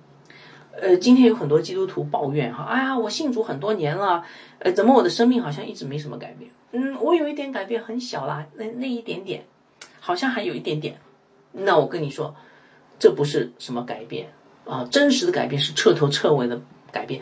[0.80, 4.24] 呃，今天有很多基督徒抱怨哈，哎呀，我信主很多年了，
[4.58, 6.50] 呃，怎么我的生命好像一直没什么改变？
[6.72, 9.44] 嗯，我有一点改变，很小啦，那那一点点，
[10.00, 10.98] 好像还有一点点。
[11.52, 12.34] 那我跟你说，
[12.98, 14.32] 这不是什么改变
[14.64, 17.20] 啊，真实的改变是彻头彻尾的改变，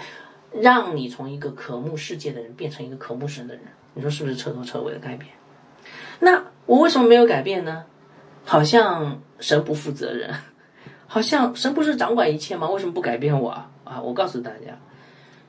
[0.52, 3.64] 让你从一个渴慕世界的人变成一个渴慕神的人。
[3.94, 5.32] 你说是不是彻头彻尾的改变？
[6.20, 7.84] 那我为什么没有改变呢？
[8.44, 10.32] 好像神不负责任。
[11.12, 12.70] 好像神不是掌管一切吗？
[12.70, 13.68] 为什么不改变我啊？
[13.82, 14.00] 啊！
[14.00, 14.78] 我告诉大家，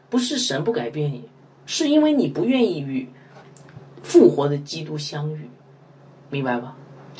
[0.09, 1.29] 不是神不改变你，
[1.67, 3.07] 是因为你不愿意与
[4.01, 5.47] 复活的基督相遇，
[6.31, 6.75] 明白吧？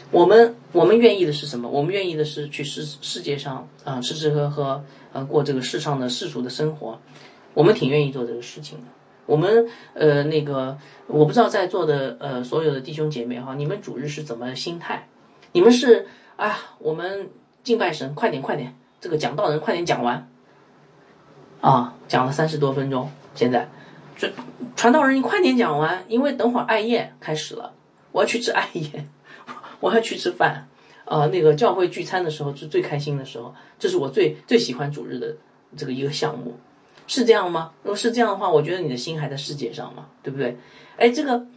[0.09, 1.69] 我们我们愿意的是什么？
[1.69, 6.99] 我们愿意的是去世世界上啊吃吃喝喝啊过这个世上的世俗的生活，
[7.53, 8.85] 我们挺愿意做这个事情的。
[9.27, 15.07] 我们呃那个我不知道在座的呃所有的弟兄姐妹哈，你们主日是怎么心态？
[15.51, 17.29] 你们是啊我们。
[17.63, 18.75] 敬拜神，快点快点！
[18.99, 20.29] 这个讲道人快点讲完，
[21.59, 23.67] 啊，讲了三十多分钟，现在，
[24.15, 24.31] 传
[24.75, 27.73] 传道人你快点讲完，因为等会儿艾叶开始了，
[28.11, 29.07] 我要去吃艾叶，
[29.79, 30.67] 我要去吃饭，
[31.05, 35.35] 啊，那个教会聚餐的时候是最开心的时候，这是我最最喜欢主日的
[35.75, 36.59] 这个一个项目，
[37.07, 37.71] 是这样吗？
[37.83, 40.57] 如果是这样的话，我觉得你的心还在世界上嘛，对不对？
[40.97, 41.47] 哎，这个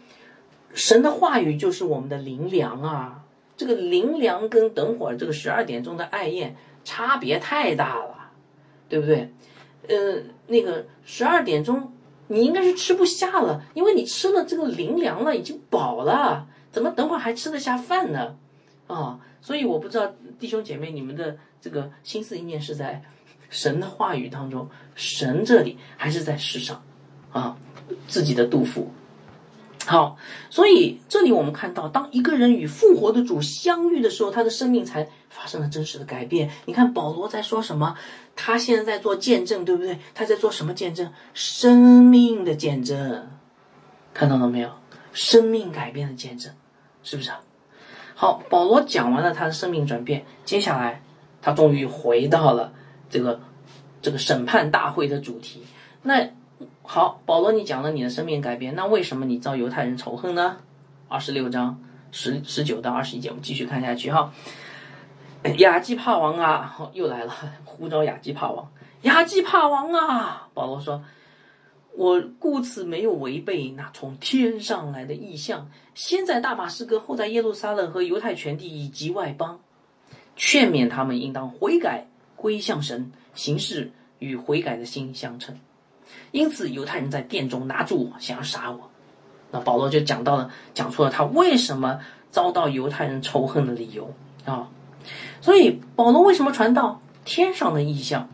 [0.72, 3.23] 神的话语就是我们的灵粮啊。
[3.56, 8.30] 这个灵粮跟等会儿这个十二点钟的爱宴差别太大了，
[8.88, 9.30] 对不对？
[9.88, 11.92] 呃，那个十二点钟
[12.28, 18.36] 你应该是吃不下了，因为你吃了这个灵粮了，已经饱了，怎么等会儿还吃得下饭呢？
[18.86, 23.02] 啊，所以我不知道弟兄姐妹你们的这个心思意念是在
[23.50, 26.82] 神的话语当中，神这里还是在世上
[27.30, 27.56] 啊？
[28.08, 28.90] 自己的杜甫。
[29.86, 30.16] 好，
[30.48, 36.50] 所以这里我们看到，当一个人与复活的主相遇的时候，他的生命才发生了真实的改变。
[36.64, 37.94] 你看保罗在说什么？
[38.34, 39.98] 他现在在做见证，对不对？
[40.14, 41.12] 他在做什么见证？
[41.34, 43.28] 生命的见证，
[44.14, 44.70] 看到了没有？
[45.12, 46.54] 生命改变的见证，
[47.02, 47.30] 是不是？
[48.14, 51.02] 好，保罗讲完了他的生命转变，接下来
[51.42, 52.72] 他终于回到了
[53.10, 53.38] 这个
[54.00, 55.62] 这个审判大会的主题。
[56.02, 56.30] 那。
[56.94, 60.58] 好，保罗，你讲了你的生命改变，那为什么你遭犹太人仇恨呢？
[61.08, 61.82] 二十六章
[62.12, 64.32] 十十九到二十一节，我们继续看下去哈。
[65.58, 67.34] 亚基帕王啊，又来了，
[67.64, 68.70] 呼召亚基帕王。
[69.02, 71.02] 亚基帕王啊，保罗说
[71.98, 79.58] ：“我故此没有违背那从天上来的意象，先在大马士革，后在耶路撒冷和犹太全地以及外邦，
[80.36, 83.90] 劝勉他们应当悔改，归向神，行事
[84.20, 85.58] 与悔改的心相称。”
[86.32, 88.90] 因此犹太人在殿中拿住我，想要杀我。
[89.50, 92.00] 那保罗就讲到了，讲出了他为什么
[92.30, 94.12] 遭到犹太人仇恨的理由
[94.44, 94.68] 啊。
[95.40, 98.28] 所以保罗为什么传道天上的异象？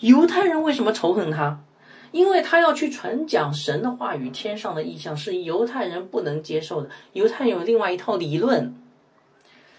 [0.00, 1.60] 犹太人为什么仇恨他？
[2.10, 6.90] 因为他要去传讲神的话语，天上的异象是犹太人不能接受的。
[7.14, 8.74] 犹太人有另外一套理论，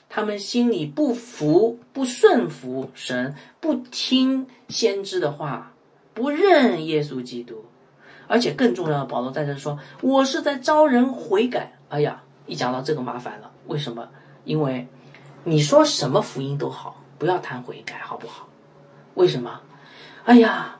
[0.09, 5.72] 他们心里不服、不顺服神，不听先知的话，
[6.13, 7.65] 不认耶稣基督。
[8.27, 13.51] 而且更重要的，保罗在这说：“我是在招人悔改。”哎呀，一讲到这个麻烦了。
[13.67, 14.09] 为什么？
[14.43, 14.87] 因为
[15.43, 18.47] 你说什么福音都好，不要谈悔改，好不好？
[19.15, 19.61] 为什么？
[20.25, 20.79] 哎呀。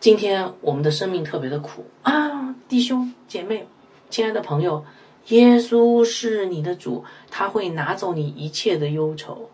[0.00, 3.68] 今天我们的生命特别的苦啊，弟兄姐妹，
[4.08, 4.82] 亲爱的朋友，
[5.26, 9.50] 耶稣是你的主，他会拿走你一切的忧愁。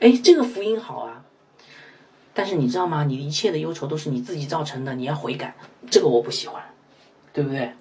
[0.00, 1.25] 哎，这个福音好啊，
[2.36, 3.02] 但是你知道吗？
[3.04, 5.56] 你一切的忧愁都是你自己造成的，你要悔改，
[5.90, 6.62] 这个我不喜欢，
[7.32, 7.72] 对不对？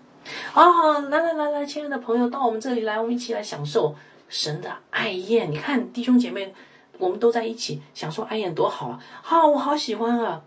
[0.53, 3.93] 啊，来来来来，亲爱的朋友，到我们这里来，我们一起来享受
[4.30, 5.51] 神的爱宴。
[5.51, 6.53] 你看，弟兄姐妹，
[6.97, 9.03] 我们都在一起享受爱宴，多好啊！
[9.22, 10.41] 好，我好喜欢啊。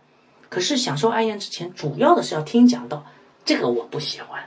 [0.49, 3.05] 可是享受爱宴之前，主要的是要听讲道，
[3.45, 4.43] 这个我不喜欢。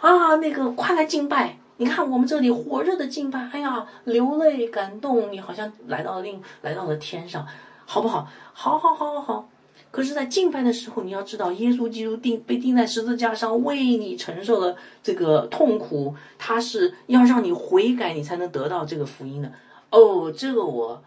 [0.00, 1.58] 啊，那个快来敬拜！
[1.76, 7.46] 你看我们这里火热的敬拜，哎呀，流泪感动，你好像来到了另来到了天上，
[7.92, 8.26] 好不好？
[8.54, 9.48] 好，好，好，好，好。
[9.90, 19.52] 可是，在敬拜的时候，你要知道，耶稣基督钉被钉在十字架上，为你承受了这个痛苦，他是要让你悔改，你才能得到这个福音的。
[19.90, 21.02] 哦，这个我。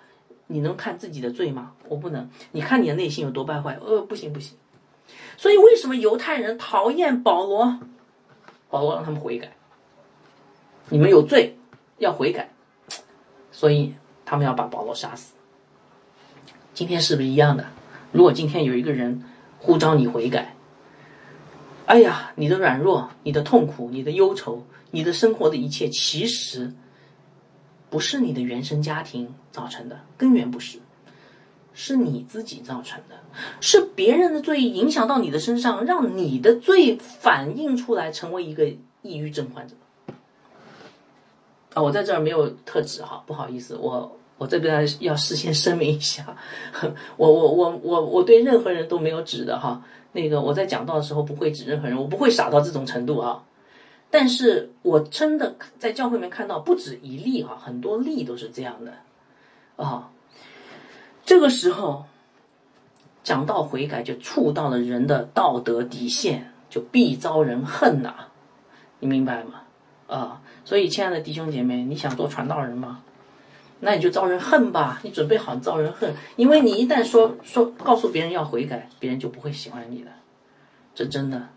[0.47, 1.71] 你能看自己的罪吗？
[1.89, 2.29] 我不能。
[2.51, 3.79] 你看你的内心有多败坏？
[3.83, 4.55] 呃，不行不行。
[5.37, 7.79] 所以为什么犹太人讨厌保罗？
[8.69, 9.55] 保罗让他们悔改。
[10.89, 11.57] 你们有罪，
[11.97, 12.53] 要悔改。
[13.51, 15.33] 所以他们要把保罗杀死。
[16.75, 17.65] 今天是不是一样的？
[18.11, 19.23] 如果今天有一个人
[19.57, 20.53] 呼召你悔改，
[21.87, 26.71] 哎呀，你的软弱、你的痛苦、你的忧愁、你的生活的一切，其实。
[27.87, 30.79] 不是你的原生家庭造成的，根源不是，
[31.73, 33.15] 是你自己造成的，
[33.61, 38.67] 是别人的罪影响到你的身上，让你的罪反映出来，成为一个
[39.01, 39.75] 抑郁症患者。
[41.73, 46.35] 啊，我在这儿没有特指哈，不好意思，我我这边要事先声明一下，
[47.17, 49.81] 我我我我我对任何人都没有指的哈，
[50.11, 53.43] 那个我在讲到的时候不会指任何人，我不会傻到这种程度啊。
[54.11, 58.93] 但是我真的在教会里面看到不止一例哈，很多例都是这样的
[59.83, 60.09] 啊。
[61.25, 62.05] 这个时候
[63.23, 68.27] 讲到悔改，就触到了人的道德底线，就必遭人恨呐。
[68.99, 69.61] 你明白吗？
[70.07, 73.01] 啊，所以亲爱的弟兄姐妹，你想做传道人吗？
[73.79, 80.11] 那你就遭人恨吧，你准备好遭人恨，因为你一旦说说告诉别人要悔改，别人就不会喜欢你了，
[80.93, 81.49] 这真的。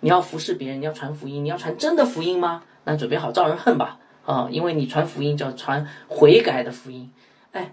[0.00, 2.62] 你要服侍别人，你要传福音，你要传真的福音吗？
[2.84, 3.98] 那准备好招人恨吧！
[4.24, 7.10] 啊，因为你传福音叫传悔改的福音。
[7.52, 7.72] 哎，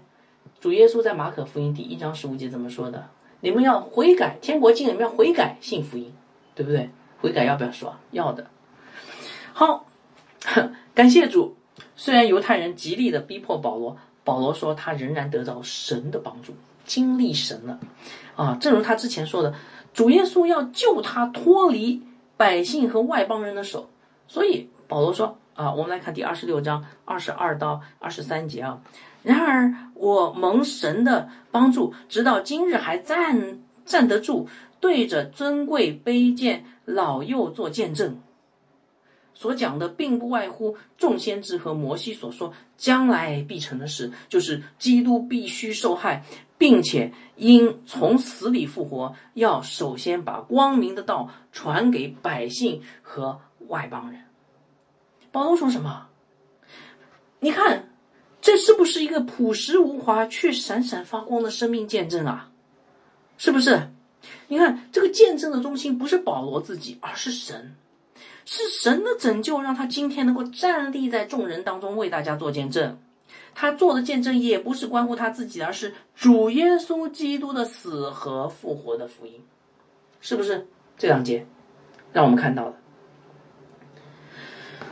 [0.60, 3.08] 主耶稣在马可福音第一章十五节怎么说的？
[3.40, 6.12] 你们要悔改，天国近，你们要悔改，信福音，
[6.54, 6.90] 对不对？
[7.20, 7.96] 悔改要不要说？
[8.10, 8.46] 要的。
[9.52, 9.86] 好，
[10.94, 11.56] 感谢主。
[11.96, 17.78] 虽然犹太人极力的逼迫保罗，保罗说他仍然得到神的帮助，经历神了。
[18.36, 19.54] 啊，正如他之前说的，
[19.92, 22.02] 主耶稣要救他脱离。
[22.36, 23.88] 百姓和外邦人的手，
[24.26, 28.80] 所以保罗说啊，我们来看第二十六章二十二到二十三节啊。
[29.22, 34.48] 然而我蒙神的帮助，直到今日还站站得住，
[34.80, 38.18] 对着尊贵卑贱老幼做见证。
[39.34, 46.24] 所讲的并不外乎众先知和摩西所说将来必成的事，就是基督必须受害。
[46.56, 54.22] 并且因从死里复活，要首先把光明的道传给百姓和外邦人。
[55.32, 56.06] 保罗说什么？
[57.40, 57.90] 你看，
[58.40, 62.50] 这是不是一个朴实无华却闪闪发光的生命见证啊？
[63.36, 63.90] 是不是？
[64.46, 67.74] 你看，这个见证的中心不是保罗自己，而是神，
[68.44, 72.98] 是神的拯救，让他今天能够站立在众人当中，为大家做见证。
[73.54, 79.40] 他做的见证也不是关乎他自己，而是主耶稣基督的死和复活的福音，
[80.20, 80.66] 是不是？
[80.98, 81.46] 这两节
[82.12, 82.74] 让我们看到了。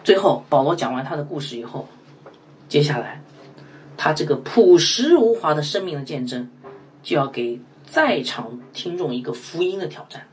[0.04, 1.88] 最后，保罗讲完他的故事以后，
[2.68, 3.22] 接下来
[3.96, 6.50] 他这个朴实无华的生命的见证，
[7.02, 10.26] 就要给在场听众一个福音的挑战。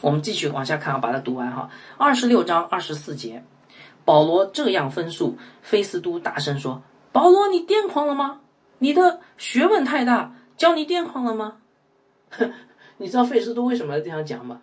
[0.00, 1.70] 我们继续往下看啊，把它读完哈。
[1.98, 3.44] 二十六章二十四节，
[4.04, 6.82] 保罗这样分述，菲斯都大声说。
[7.12, 8.40] 保罗，你癫狂了吗？
[8.78, 11.56] 你的学问太大，教你癫狂了吗？
[12.98, 14.60] 你知道费斯都为什么要这样讲吗？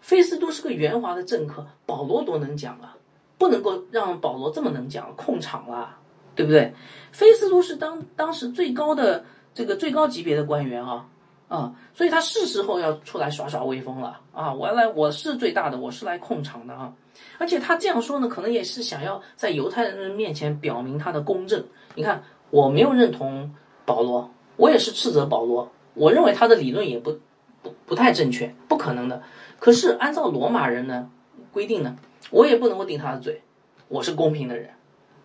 [0.00, 2.96] 费斯都是个圆滑的政客，保罗多能讲啊，
[3.38, 5.96] 不能够让保罗这么能讲，控场了，
[6.34, 6.74] 对不对？
[7.12, 9.24] 费斯都是当当时最高的
[9.54, 11.06] 这个最高级别的官员啊
[11.50, 14.54] 啊，所以他是时候要出来耍耍威风了啊！
[14.54, 16.92] 我来，我是最大的，我是来控场的啊！
[17.38, 21.66] 而且他这样说呢，可能也是想要在犹太人面前表明他的公正。
[21.96, 23.52] 你看，我没有认同
[23.84, 27.18] 保罗，我也是斥责保罗，我认为他的理论也不
[27.62, 29.20] 不不太正确，不可能的。
[29.58, 31.10] 可是按照罗马人呢
[31.52, 31.96] 规定呢，
[32.30, 33.42] 我也不能够定他的罪，
[33.88, 34.70] 我是公平的人，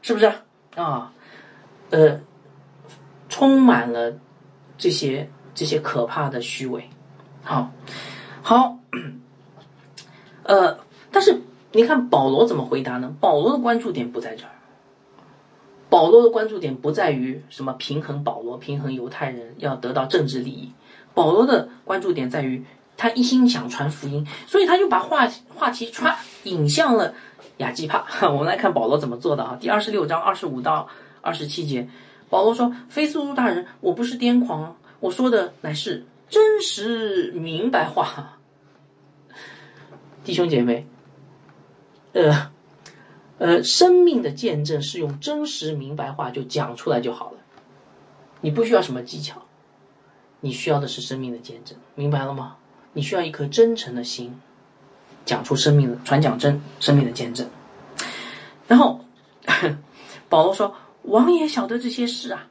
[0.02, 0.36] 是不是啊
[0.76, 1.14] 啊？
[1.92, 2.20] 呃，
[3.30, 4.12] 充满了
[4.76, 6.88] 这些这些可怕的虚伪。
[7.42, 7.72] 好，
[8.44, 8.78] 好，
[10.44, 10.78] 呃，
[11.12, 11.42] 但是
[11.72, 13.16] 你看保罗怎么回答呢？
[13.20, 14.52] 保罗的关注点不在这儿，
[15.90, 20.72] 保罗的关注点不在于什么平衡保罗、平衡犹太人要得到政治利益，
[21.16, 22.64] 保罗的关注点在于。
[22.98, 27.14] 他一心想传福音，所以他就把话话题传引向了
[27.58, 28.06] 亚基帕。
[28.32, 29.58] 我们来看保罗怎么做的啊？
[29.60, 30.88] 第二十六章二十五到
[31.20, 31.90] 二十七节，
[32.30, 38.40] 保罗说：“菲斯都大人，我不是癫狂，我说的乃是真实明白话。”
[40.26, 40.88] 弟兄姐妹，
[42.14, 42.52] 呃
[43.38, 47.38] 呃，生命的见证是用真实明白话就讲出来就好了，
[48.42, 49.44] 你不需要什么技巧，
[50.40, 52.58] 你需要的是生命的见证，明白了吗？
[52.94, 54.42] 你需要一颗真诚的心，
[55.26, 57.48] 讲出生命的传讲真生命的见证。
[58.68, 59.02] 然后
[60.28, 62.48] 保罗说：“王也晓得这些事啊，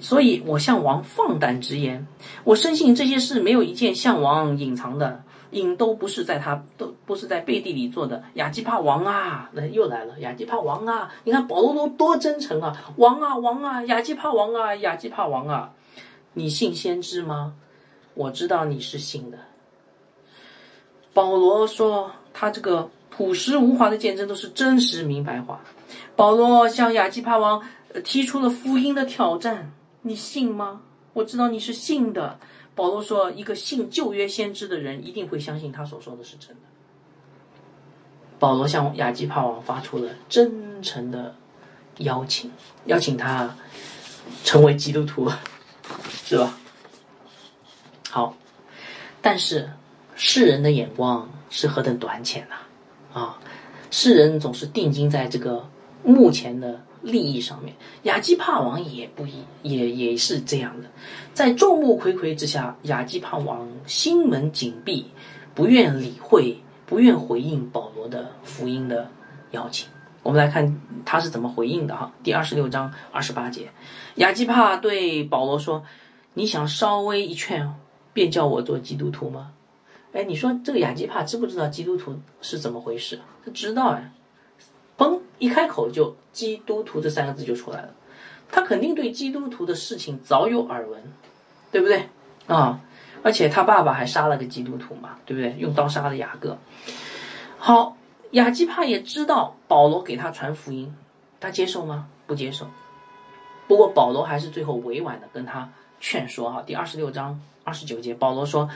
[0.00, 2.06] 所以我向王放胆直言。
[2.44, 8.22] 我深信这些事没有一件向王隐藏的，因都不是在他都不是在背地里做的。
[8.34, 11.12] 亚基帕王啊，那又来了，亚基帕王啊！
[11.24, 15.72] 你看保罗多多真诚啊，王啊王啊，亚基帕王啊，亚基帕王啊！
[16.34, 17.54] 你信先知吗？
[18.14, 19.38] 我知道你是信的。”
[21.14, 25.60] 保罗说：“他这个朴实无华的见证都是真实明白话。”
[26.14, 27.62] 保罗向亚基帕王
[28.04, 29.72] 提出了福音的挑战，
[30.02, 30.82] 你信吗？
[31.12, 32.38] 我知道你是信的。
[32.74, 36.62] 保罗说：“一个信旧约先知的人，一定会相信他所说的是真的。”
[38.38, 41.34] 保罗向亚基帕王发出了真诚的
[41.98, 42.50] 邀请，
[42.86, 43.56] 邀请他
[44.44, 45.30] 成为基督徒，
[46.24, 46.58] 是吧？
[48.10, 48.36] 好，
[49.20, 49.70] 但是。
[50.20, 52.56] 世人的眼光是何等短浅呐！
[53.20, 53.38] 啊，
[53.88, 55.70] 世人总是定睛在这个
[56.02, 57.74] 目前的利益上面。
[58.02, 60.88] 亚基帕王也不一，也也是这样的，
[61.34, 65.06] 在众目睽睽之下，亚基帕王心门紧闭，
[65.54, 69.10] 不愿理会，不愿回应保罗的福音的
[69.52, 69.88] 邀请。
[70.22, 72.12] 我们来看他是怎么回应的哈。
[72.22, 73.70] 第二十六章二十八节，
[74.16, 75.84] 亚基帕对保罗说
[76.34, 77.72] ：“你想稍微一劝，
[78.12, 79.52] 便叫我做基督徒吗？”
[80.12, 83.20] 哎，你说这个雅基帕知不知道基督徒是怎么回事？
[83.44, 84.12] 他知道哎，
[84.98, 87.94] 嘣，一开口就“基督徒”这三个字就出来了。
[88.50, 91.00] 他肯定对基督徒的事情早有耳闻，
[91.70, 92.08] 对不对
[92.48, 92.80] 啊？
[93.22, 95.54] 而且他爸爸还杀了个基督徒嘛，对不对？
[95.58, 96.58] 用刀杀了雅各。
[97.58, 97.96] 好，
[98.32, 100.94] 雅基帕也知道保罗给他传福音，
[101.40, 102.08] 他接受吗？
[102.26, 102.66] 不接受。
[103.68, 105.70] 不过保罗还是最后委婉的跟他
[106.00, 106.62] 劝说哈。
[106.66, 108.68] 第二十六章二十九节，保罗说。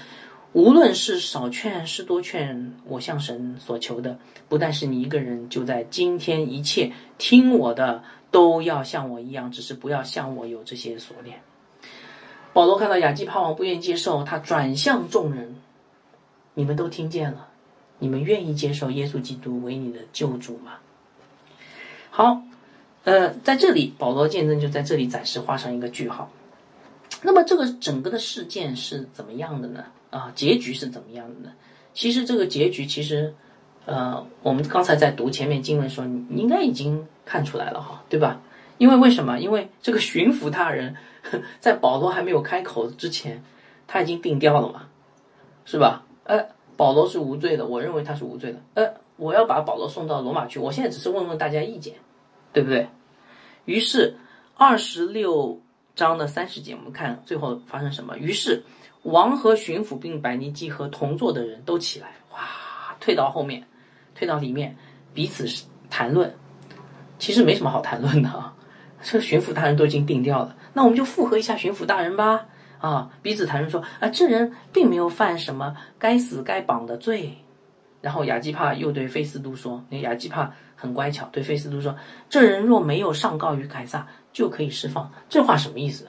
[0.52, 5.48] 无论是少劝是多劝，我向神所求的，不但是你一个人。
[5.48, 11.40] 就在今天，一切听我的都要像我一样，只是不要像我有这些锁链。
[12.52, 15.56] 保罗看到亚基帕王不愿意接受，他转向众人
[16.52, 17.48] ：“你们都听见了，
[17.98, 20.72] 你们愿意接受耶稣基督为你的救主吗？”
[22.10, 22.42] 好，
[23.04, 26.30] 呃，在这里，保罗见证就在这里暂时画上一个句号。
[27.22, 29.86] 那么，这个整个的事件是怎么样的呢？
[30.12, 31.52] 啊，结局是怎么样的呢？
[31.94, 33.34] 其实这个结局，其实，
[33.86, 38.40] 呃，我们刚才在读前面经文的时候，你应该已经看出来了哈，对吧？
[38.76, 39.38] 因为为什么？
[39.38, 40.94] 因为这个巡抚大人
[41.60, 43.42] 在保罗还没有开口之前，
[43.86, 44.84] 他已经定掉了嘛，
[45.64, 46.04] 是吧？
[46.24, 46.46] 呃，
[46.76, 48.58] 保罗是无罪的，我认为他是无罪的。
[48.74, 51.94] 呃，我要把保罗送到罗马去，我现在只是问问大家意见，
[52.52, 52.86] 对不对？
[53.64, 54.16] 于是
[54.56, 55.60] 二十六
[55.94, 58.18] 章的三十节，我们看最后发生什么？
[58.18, 58.62] 于是。
[59.02, 63.66] 王和巡抚并百尼基和同坐的人都起来，哇，退到后面，
[64.14, 64.76] 退到里面，
[65.12, 65.46] 彼此
[65.90, 66.34] 谈论。
[67.18, 68.54] 其实没什么好谈论的啊，
[69.02, 72.46] 这巡抚大人都已经定掉了，那我们就附和一下巡抚大人吧。
[72.78, 77.38] 啊，彼此谈论说，啊，这人并没有犯什么该死该绑的罪。
[78.00, 81.94] 然后亚基帕又对费斯都说，那亚基帕很乖巧，对费斯都说，
[82.28, 85.12] 这人若没有上告于凯撒，就可以释放。
[85.28, 86.08] 这话什么意思？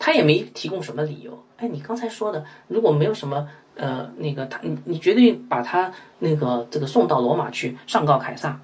[0.00, 1.44] 他也没提供什么理由。
[1.58, 3.46] 哎，你刚才说的，如果没有什么
[3.76, 8.58] 呃，那个他，你你绝对把他那个这个送到罗马去上告凯撒，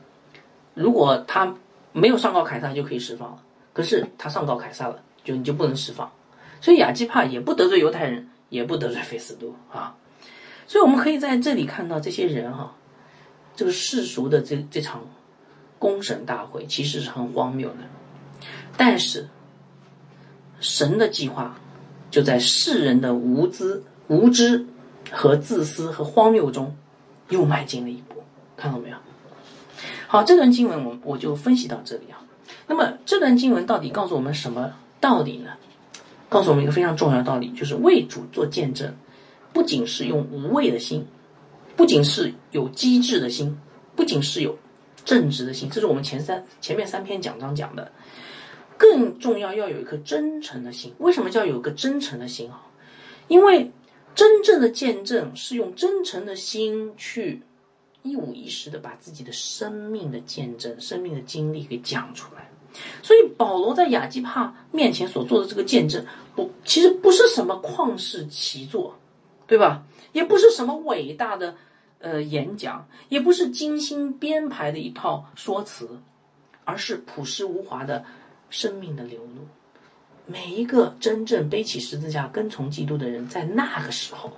[0.75, 1.55] 如果他
[1.93, 3.43] 没有上告凯撒，就可以释放了。
[3.73, 6.11] 可是他上告凯撒了，就你就不能释放。
[6.61, 9.95] 所以亚基帕也不得罪犹太人，也不得罪菲斯都啊。
[10.67, 12.75] 所以我们可以在这里看到这些人哈，
[13.55, 15.03] 这个世俗的这这场
[15.79, 17.77] 公审大会其实是很荒谬的，
[18.77, 19.29] 但是
[20.61, 21.59] 神的计划
[22.11, 24.67] 就在世人的无知、无知
[25.11, 26.75] 和自私和荒谬中
[27.29, 28.23] 又迈进了一步，
[28.57, 28.97] 看到没有？
[30.09, 32.23] 好，这段经文我我就分析到这里啊。
[32.67, 35.53] 那么这段经文到底告诉我们什么道理呢？
[36.29, 38.95] 告诉我们一个非常重要的道理，就是为主做见证。
[39.53, 41.07] 不仅是用无畏的心，
[41.77, 43.59] 不仅是有机智的心，
[43.95, 44.59] 不仅是有
[45.05, 47.91] 正直的心，这是我们前三前面三篇讲章讲的。
[48.77, 50.95] 更重要要有一颗真诚的心。
[50.99, 52.67] 为什么叫有个真诚的心啊？
[53.29, 53.71] 因为
[54.15, 57.43] 真正的见证是用真诚的心去
[58.03, 62.51] 一五一十的把自己的生命的见证、生命的经历给讲出来。
[63.03, 66.05] 所以保罗在雅基帕面前所做的这个见证，
[66.35, 68.97] 不，其实不是什么旷世奇作。
[69.49, 69.85] 对吧？
[70.13, 71.55] 也不是什么伟大的
[72.01, 76.01] 呃演讲，也不是精心编排的一套说辞，
[76.65, 78.05] 而是朴实无华的
[78.57, 79.47] 生命的流露。
[80.25, 84.33] 每一个真正背起十字架跟从基督的人，在那个时候，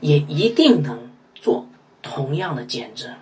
[0.00, 1.66] 也一定能做
[2.02, 3.14] 同样的见证，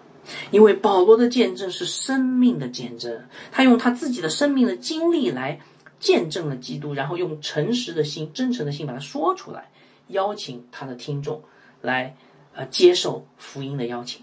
[0.51, 5.61] 因为保罗的见证是生命的见证，他用他自己的生命的经历来
[6.01, 9.71] 见证了基督，然后用诚实的心、真诚的心把它说出来。
[10.09, 11.43] 邀请他的听众
[11.81, 12.17] 来，
[12.55, 14.23] 呃，接受福音的邀请。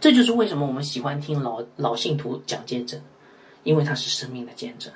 [0.00, 3.02] 这就是为什么我们喜欢听老老信徒讲见证，
[3.64, 4.92] 因为他是生命的见证，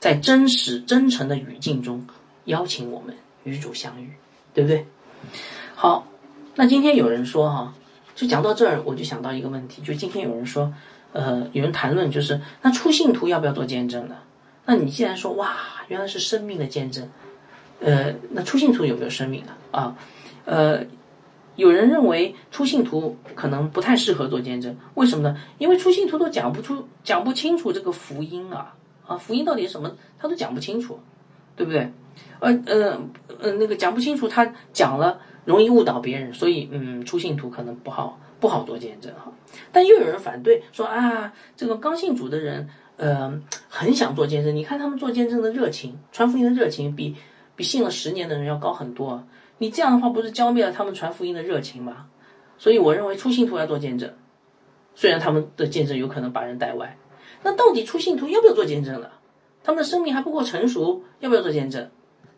[0.00, 2.06] 在真实真诚的语境中
[2.46, 3.14] 邀请我们
[3.44, 4.10] 与主相遇，
[4.52, 4.84] 对不对？
[5.76, 6.08] 好，
[6.56, 7.74] 那今天有人说哈，
[8.16, 10.74] 就讲到这儿，我就想到一个问题，就今天有人说，
[11.12, 14.16] 呃，有人谈论就是那初信徒要不要做见证呢？
[14.66, 15.56] 那你既然说哇，
[15.88, 17.08] 原来是生命的见证。
[17.80, 19.52] 呃，那初信徒有没有生命呢？
[19.72, 19.96] 啊？
[20.44, 20.84] 呃，
[21.56, 25.36] 有人认为出信徒可能不太适合做见证，为什么呢？
[25.58, 28.74] 因为出信徒都讲不出、讲不清楚这个福音啊
[29.06, 30.98] 啊，福音到底是什么，他都讲不清楚，
[31.54, 31.92] 对不对？
[32.40, 33.00] 呃呃
[33.40, 39.32] 呃，那个讲不清楚，他讲了容易误导别人，所以嗯，出信徒可能不好不好做见证哈。
[39.70, 47.14] 但又有人反对说啊，这个刚信主的人，呃，很想做见证，你看他们做见证的热情，传福音的热情比。
[47.54, 49.22] 比信了十年的人要高很多，
[49.62, 52.06] 你这样的话不是浇灭了他们传福音的热情吗？
[52.58, 54.12] 所以我认为初信徒要做见证，
[54.96, 56.98] 虽然他们的见证有可能把人带歪。
[57.44, 59.08] 那到底初信徒要不要做见证呢？
[59.62, 61.88] 他们的生命还不够成熟，要不要做见证？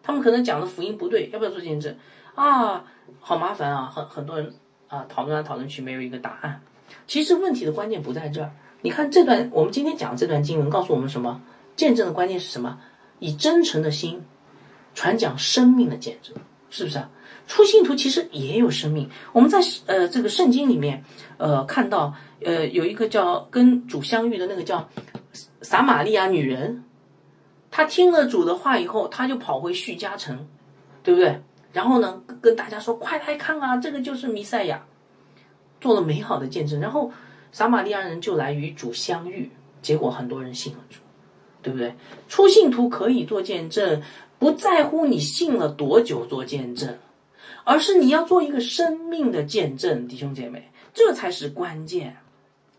[0.02, 1.96] 他们可能讲的福音不对，要不要做见证？
[2.34, 2.84] 啊，
[3.20, 3.90] 好麻烦啊！
[3.90, 4.52] 很很多人
[4.88, 6.60] 啊，讨论来讨论去没有一个答案。
[7.06, 8.50] 其实问题的关键不在这儿。
[8.82, 11.40] 你看这段我们今天讲这段经文告诉我们什么？
[11.74, 12.80] 见证的关键是什么？
[13.18, 14.22] 以真诚的心。
[14.94, 16.36] 传讲生命的见证，
[16.74, 17.08] 是不是啊？
[17.46, 19.08] 初信徒其实也有生命。
[19.32, 21.04] 我们在呃这个圣经里面，
[21.36, 22.12] 呃看到
[22.44, 24.88] 呃有一个叫跟主相遇的那个叫
[25.62, 26.82] 撒玛利亚女人，
[27.70, 30.48] 她听了主的话以后，她就跑回叙加城，
[31.04, 31.40] 对不对？
[31.72, 34.84] 然后呢跟大家说：“快来看啊，这个就是弥赛亚，
[35.80, 37.12] 做了美好的见证。”然后
[37.52, 39.48] 撒玛利亚人就来与主相遇，
[39.80, 40.98] 结果很多人信了主，
[41.62, 41.94] 对不对？
[42.28, 44.02] 初信徒可以做见证。
[44.38, 46.98] 不在乎你信了多久做见证，
[47.64, 52.16] 而是你要做一个生命的见证，弟兄姐妹，这才是关键，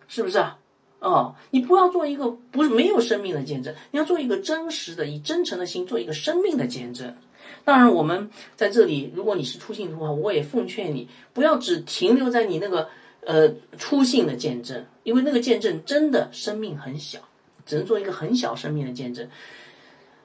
[0.08, 0.60] 是不是啊？
[1.00, 7.16] 哦，你不要做一个不是没有生命的见证，你要做一个真实的，以真诚的心做一个生命的见证。
[7.64, 12.90] 当然，我们在这里，如果你是初信徒的话，我也奉劝你不要只停留在你那个
[13.22, 17.20] 呃初信的见证，因为那个见证真的生命很小，
[17.66, 19.28] 只能做一个很小生命的见证。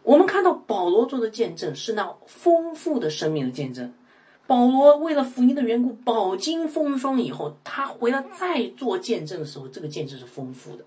[0.03, 3.93] 我们看到保罗做的见证是那丰富的生命的见证。
[4.47, 10.85] 保罗为了福音的缘故饱经风霜以后，他回来再做见证的时候，这个见证是丰富的，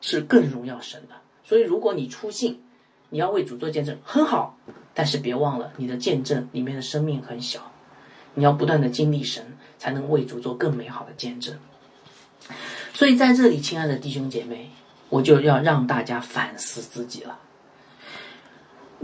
[0.00, 1.16] 是更荣耀神的。
[1.42, 2.62] 所以，如果你出信，
[3.10, 4.56] 你要为主做见证，很好。
[4.94, 7.72] 但是别忘了，你的见证里面的生命很小，
[8.34, 9.44] 你要不断的经历神，
[9.76, 11.56] 才能为主做更美好的见证。
[12.92, 14.70] 所以，在这里，亲爱的弟兄姐妹，
[15.08, 17.40] 我就要让大家反思自己了。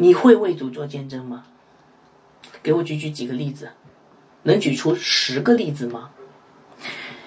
[0.01, 1.45] 你会为主做见证吗？
[2.63, 3.69] 给我举举几个例子，
[4.45, 6.11] 能举出十个例子吗？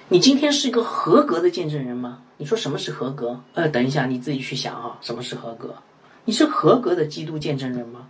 [0.10, 2.24] 你今天是一个合格的见证人吗？
[2.38, 3.40] 你说什么是合格？
[3.54, 5.76] 呃，等一下，你自己去想啊，什么是合格？
[6.26, 8.08] 你是合格的基督见证人吗？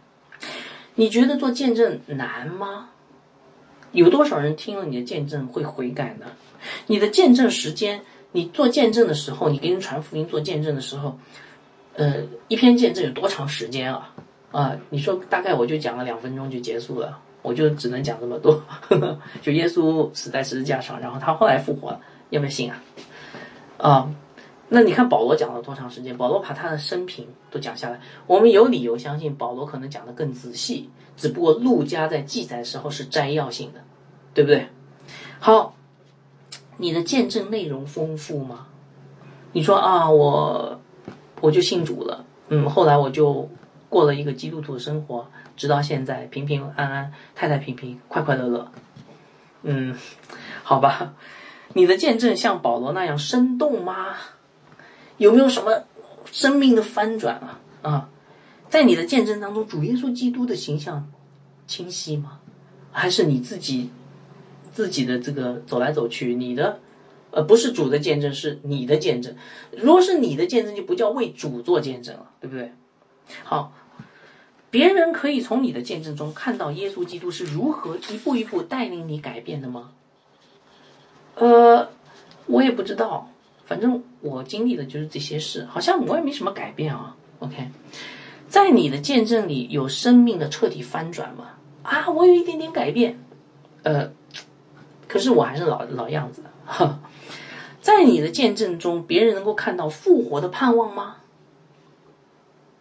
[0.96, 2.88] 你觉得做见证难吗？
[3.92, 6.28] 有多少人听了你的见证会悔改呢？
[6.88, 8.02] 你的见证时间，
[8.32, 11.20] 你做见证的时候，你给人传福音做见证的时候，
[11.96, 14.13] 呃，一篇见证有多长时间啊？
[14.54, 18.64] 啊，你说大概我就讲了两分钟就结束了，我就只能讲这么多。
[19.44, 22.00] 就耶稣死在十字架上，然后他后来复活了，
[22.30, 22.82] 要不要信啊？
[23.78, 24.10] 啊，
[24.70, 26.16] 那你看保罗讲了多长时间？
[26.16, 33.82] 保罗把他的生平都讲下来，我们有理由相信保罗可能讲的更仔细，只不过陆家在记载的时候是摘要性的，
[34.34, 34.70] 对不对？
[35.40, 35.76] 好。
[36.78, 38.66] 你的见证内容丰富吗？
[39.52, 40.82] 你说啊，我
[41.40, 43.48] 我就信主了，嗯，后来我就
[43.94, 48.72] 过了一个基督徒的生活，直到现在平平安安、太太平平、快快乐乐。
[49.62, 49.96] 嗯，
[50.64, 51.14] 好吧，
[51.74, 54.16] 你的见证像保罗那样生动吗？
[55.18, 55.84] 有没有什么
[56.32, 57.60] 生命的翻转啊？
[57.84, 58.10] 啊，
[58.68, 61.08] 在你的见证当中，主耶稣基督的形象
[61.68, 62.40] 清晰吗？
[62.92, 63.92] 还是你自己？
[64.72, 66.80] 自己的这个走来走去，你的，
[67.30, 69.36] 呃，不是主的见证，是你的见证。
[69.72, 72.74] 如果是你的见证，就不叫为主做见证了，对不对？
[73.44, 73.72] 好，
[74.74, 79.92] 别人可以从你的见证中看到耶稣基督是如何一步一步带领你改变的吗？
[81.36, 81.90] 呃，
[82.48, 83.30] 我也不知道，
[83.66, 87.16] 反正我经历的就是这些事，好像我也没什么改变啊。
[87.38, 87.70] OK，
[88.48, 91.50] 在你的见证里有生命的彻底翻转吗？
[91.84, 93.20] 啊，我有一点点改变，
[93.84, 94.12] 呃。
[95.08, 96.42] 可是我还是老老样子，
[97.80, 101.18] 在你的见证中，别人能够看到复活的盼望吗？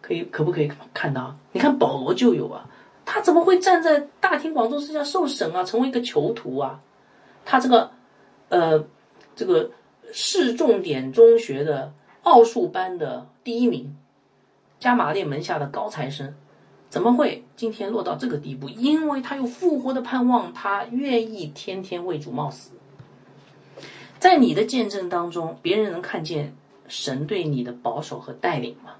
[0.03, 1.33] 可以，可不可以看到？
[1.53, 2.69] 你看保罗就有啊，
[3.05, 6.81] 他怎么会站在大庭广众之下受审啊，成为一个囚徒啊？
[7.45, 7.89] 他这个，
[8.49, 8.85] 呃，
[9.33, 9.71] 这个
[10.11, 11.93] 市重点中学的
[12.23, 13.95] 奥数班的第一名，
[14.77, 16.35] 加马列门下的高材生。
[16.89, 18.69] 怎么会今天落到这个地步？
[18.69, 22.71] 因为他有复活的盼望，他愿意天天为主冒死。
[24.19, 26.53] 在你的见证当中，别人能看见
[26.87, 28.91] 神对你的保守和带领吗？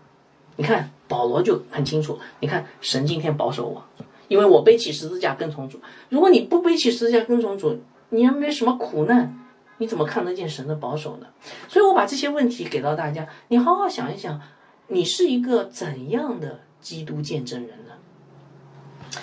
[0.56, 2.20] 你看保罗就很清楚。
[2.40, 3.84] 你看神今天保守我，
[4.28, 5.80] 因为我背起十字架跟从主。
[6.10, 9.40] 如果你不背起十字架跟从主，你还没什么苦难，
[9.78, 11.28] 你怎么看得见神的保守呢？
[11.68, 14.40] 所以我把这些问题给到大家，你好好想一想，
[14.88, 19.20] 你是一个怎样的基督见证人呢？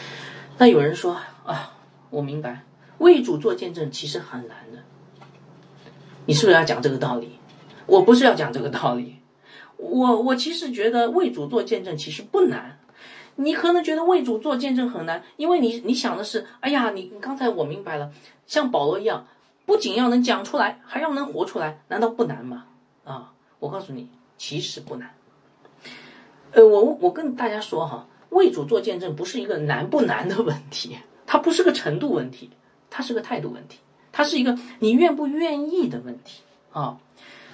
[0.58, 1.78] 那有人说啊，
[2.10, 2.64] 我明白，
[2.98, 4.78] 为主做见证其实很难的。
[6.26, 7.38] 你是不是要讲这个道理？
[7.86, 9.19] 我不是要讲这个道理，
[9.80, 12.78] 我我其实觉得为主做见证其实不难。
[13.36, 18.10] 你可能觉得为主做见证很难，因为你你想的是，哎呀，你刚才我明白了，
[18.46, 19.26] 像保罗一样，
[19.64, 22.66] 不仅要能讲出来，还要能活出来，难道不难吗？
[23.04, 25.14] 啊，我告诉你，其实不难。
[26.52, 28.06] 呃，我我跟大家说哈。
[28.30, 32.48] 为主做见证不是一个难不难的问题，它不是个程度问题，
[32.88, 33.80] 它是个态度问题，
[34.12, 36.98] 它是一个你愿不愿意的问题啊。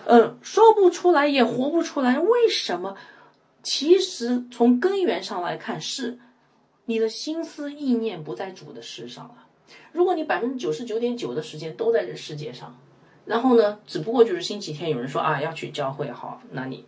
[0.06, 2.96] 呃，说不出来也活不出来，为什么？
[3.62, 6.18] 其实从根源上来看，是
[6.86, 9.46] 你的心思意念不在主的事上了。
[9.92, 12.76] 如果你百分之九十九点九的时间都在这世界上，
[13.24, 16.84] 然后呢，只不过就是星期天有人说啊要去教会，好，那你，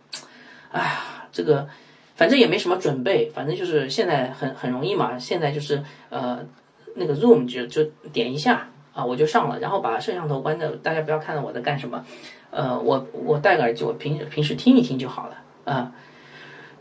[0.71, 1.67] 哎呀，这个。
[2.15, 5.17] 反正也没什么准备，反正就是现在很很容易嘛。
[5.17, 6.45] 现在就是呃，
[6.95, 8.69] 那个 Zoom 就就点一下
[9.05, 12.03] 我就上了，然后把摄像头关掉，大家不要看到我在干什么。
[12.51, 15.91] 呃，我我戴个耳机，我平平时听一听就好了啊。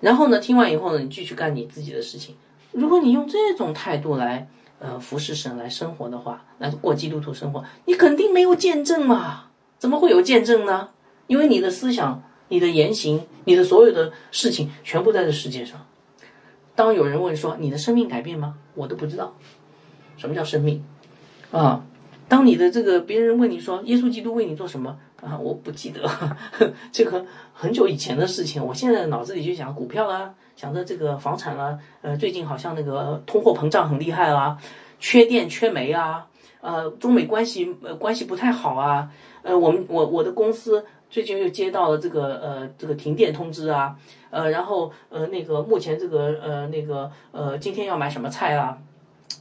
[0.01, 2.35] 然后呢，听完以后呢，你继续干你自己的事情。
[2.73, 4.49] 如果你用这种态度来
[4.79, 9.47] 呃服侍神来生活的话，来过基督徒生活，你肯定没有见证嘛？
[9.79, 10.89] 怎么会有见证呢？
[11.27, 12.23] 因为你的思想。
[12.51, 15.85] 你的言行，你的所有的事情，全部在这世界上。
[16.75, 18.55] 当有人问说你的生命改变吗？
[18.75, 19.35] 我都不知道，
[20.17, 20.83] 什么叫生命
[21.53, 21.85] 啊？
[22.29, 25.39] 当你的这个别人问你说耶稣基督为你做什么啊？
[25.39, 26.09] 我不记得，
[26.93, 28.65] 这个很久以前的事情。
[28.65, 34.59] 我现在脑子里就想股票啦，想着这个房产啦，呃，最近好像那个通货膨胀很厉害啦，
[35.01, 36.27] 缺电缺煤啊，
[36.61, 39.11] 呃，中美关系呃关系不太好啊，
[39.43, 40.85] 呃，我们我我的公司。
[41.11, 43.97] 最近又接到了这个呃这个停电通知啊，
[44.29, 48.77] 呃然后呃那个目前这个呃那个呃今天要买什么菜啊？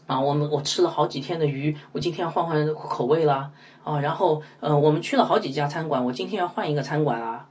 [0.07, 3.51] 啊我们我吃了好几天的鱼，我今天要换换口味啦
[3.83, 7.49] 啊然后呃我们去了好几家餐馆，我今天要换一个餐馆啊。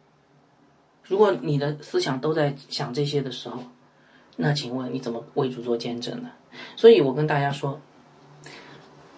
[1.05, 3.61] 如果你的思想都在想这些的时候，
[4.35, 6.31] 那请问你怎么为主做见证呢？
[6.75, 7.81] 所以我跟大家说，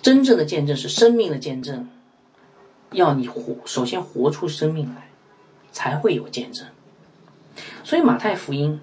[0.03, 1.89] 真正的见证是生命的见证。
[2.93, 5.09] 要你活，首先活出生命来，
[5.72, 6.66] 才会有见证。
[7.84, 8.80] 所以马太福音，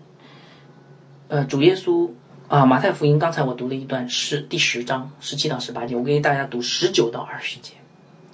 [1.28, 2.12] 呃，主耶稣
[2.48, 7.74] 啊，马太福音刚才我读了一段是第十章十七到十八节，我给大家读十九到二十节。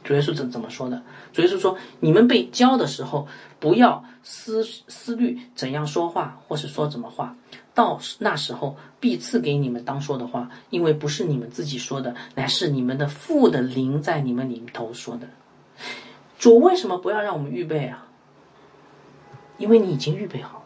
[0.03, 1.01] 主耶稣怎怎么说的？
[1.32, 3.26] 主耶稣说：“你们被教的时候，
[3.57, 7.38] 不要思思虑怎样说话，或是说怎么话。
[7.74, 15.30] 到那时候，必赐给你们当说的话，因为不是你们自己说的，乃是你们的父的灵在你们里头说的。”
[16.38, 18.07] 主为什么不要让我们预备啊？
[19.57, 20.66] 因为你已经预备好了。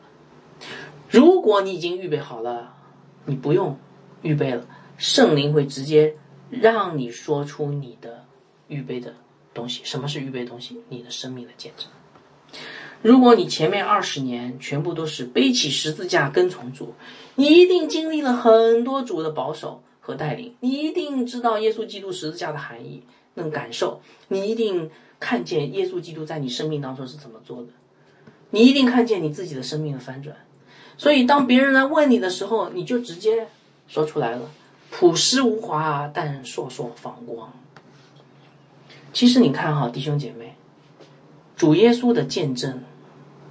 [1.12, 2.74] 如果你已经预备好了，
[3.26, 3.78] 你不用
[4.22, 4.66] 预备了，
[4.98, 6.16] 圣灵会直接
[6.50, 8.26] 让你说出你的
[8.68, 9.14] 预备的。
[9.54, 10.82] 东西，什么是预备东西？
[10.90, 11.88] 你的生命的见证。
[13.02, 16.94] 如果你前面二十年全部都是背起十字架跟从主，
[17.36, 23.04] 你一定经历了很多主的保守和带领，你一定知道耶稣基督十字架的含义，
[23.36, 27.70] 那种感受，你一定看见耶稣基督在你生命当中是怎么做的，
[28.50, 30.36] 你一定看见你自己的生命的翻转。
[30.98, 33.48] 所以，当别人来问你的时候，你就直接
[33.88, 34.50] 说出来了：
[34.92, 37.52] 朴实无华，但烁烁放光。
[39.12, 40.56] 其实你看哈，弟兄姐妹，
[41.56, 42.84] 主耶稣的见证，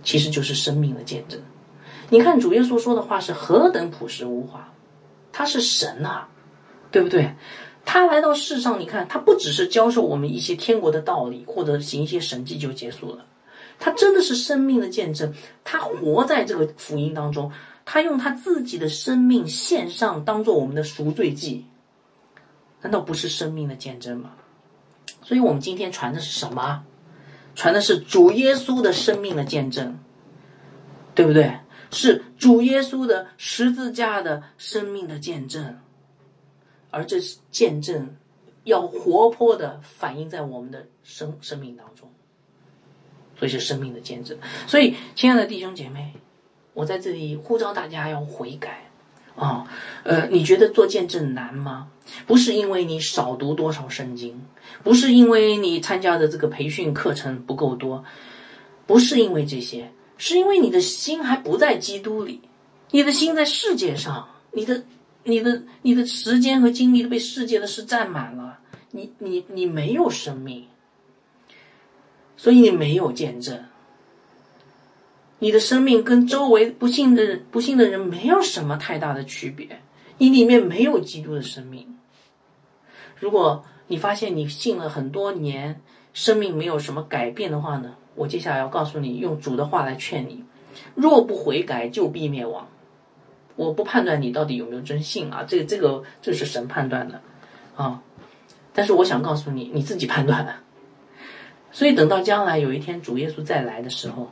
[0.02, 1.40] 其实就是生命的见证。
[2.10, 4.72] 你看主耶稣说的话是何等朴实无华，
[5.32, 6.24] 他是神呐，
[6.90, 7.34] 对不对？
[7.86, 13.26] 他来到世上，你看他不只是教授我们一些天国的道理，或者行一些神迹就结束了，
[13.84, 15.34] 他真的是生命的见证。
[15.62, 17.52] 他活在这个福音当中，
[17.84, 21.66] 他用他自己的生命献上，当做我们的赎罪祭，
[22.80, 24.36] 难道不是生命的见证吗？
[25.22, 26.82] 所以我们今天传的是什么？
[27.54, 29.98] 传的是主耶稣的生命的见证，
[31.14, 31.58] 对不对？
[31.90, 35.78] 是主耶稣的十字架的生命的见证，
[36.90, 38.16] 而这是见证
[38.64, 42.10] 要活泼的反映在我们的生生命当中，
[43.38, 44.36] 所以是生命的见证。
[44.66, 46.12] 所以，亲爱的弟兄姐妹，
[46.72, 48.90] 我在这里呼召大家要悔改。
[49.36, 49.66] 啊，
[50.04, 51.88] 呃，你觉得做见证难吗？
[52.24, 54.40] 不是因为你少读多少圣经，
[54.84, 58.04] 不是因为你参加的这个培训课程不够多，
[58.86, 62.42] 不是因为这些，是因为你的心还不在基督里，
[62.92, 64.84] 你的心在世界上，你的、
[65.24, 68.60] 你的、你的时间和精力都被世界的事占满了，
[68.92, 70.64] 你、你、你没有生命，
[72.36, 73.64] 所以你没有见证。
[75.40, 79.80] 你的生命跟周围不幸的人不幸的人没有什么太大的区别，
[80.18, 81.98] 你里面没有基督的生命。
[83.18, 85.80] 如果你发现你信了很多年，
[86.14, 87.96] 生命没有什么改变的话呢？
[88.14, 90.44] 我接下来要告诉你，用主的话来劝你：
[90.94, 92.68] 若不悔改，就必灭亡。
[93.56, 97.20] 我不判断你到底有没有真信啊，这个这个这是神判断的
[97.76, 98.02] 啊。
[98.72, 100.63] 但是我想告诉你，你自己判断。
[101.74, 104.30] 所以等到将来有一天主耶稣再来的时候。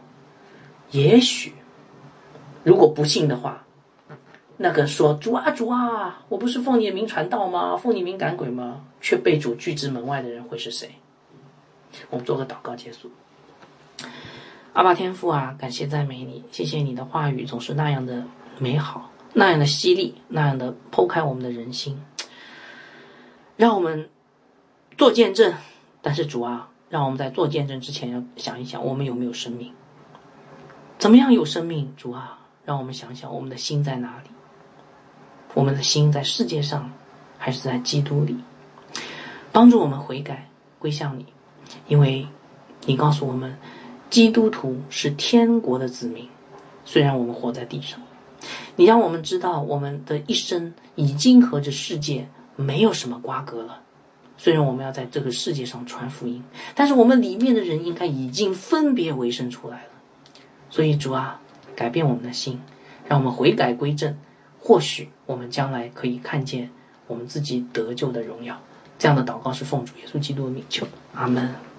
[0.92, 1.52] 也许，
[2.62, 3.64] 如果不信的话，
[4.58, 7.76] 那个说主啊主啊，我不是奉你的名传道吗？
[7.76, 8.84] 奉你名赶鬼吗？
[9.00, 10.94] 却被主拒之门外的人会是谁？
[12.10, 13.10] 我们做个祷告结束。
[14.74, 18.22] 阿爸天父啊，感谢赞美你，谢谢你的话语总是那样的
[18.58, 22.00] 美好，那样的犀利，那样的剖开我们的人心，
[23.56, 24.08] 让我们
[24.96, 25.54] 做见证。
[26.02, 29.72] 但是主啊，让我们在做见证之前要想一想，我们有没有生命。
[30.98, 31.94] 怎么样有生命？
[31.96, 34.28] 主啊，让我们想想，我们的心在哪里？
[35.54, 36.92] 我们的心在世界上，
[37.38, 38.36] 还是在基督里？
[39.52, 41.24] 帮助我们悔改，归向你，
[41.88, 42.26] 因为
[42.84, 43.56] 你告诉我们，
[44.10, 46.28] 基督徒是天国的子民。
[46.84, 47.98] 虽然我们活在地上，
[48.76, 53.80] 你让我们知道，我们的一生已经和这世界没有什么瓜葛了。
[54.42, 56.42] 虽然我们要在这个世界上传福音，
[56.74, 59.88] 但是我们里面的人应该已经分别为生出来了。
[60.68, 61.40] 所以主啊，
[61.76, 62.60] 改变我们的心，
[63.06, 64.16] 让我们悔改归正，
[64.58, 66.70] 或许我们将来可以看见
[67.06, 68.60] 我们自己得救的荣耀。
[68.98, 71.71] 这样的祷告是奉主耶稣基督的名求，阿门。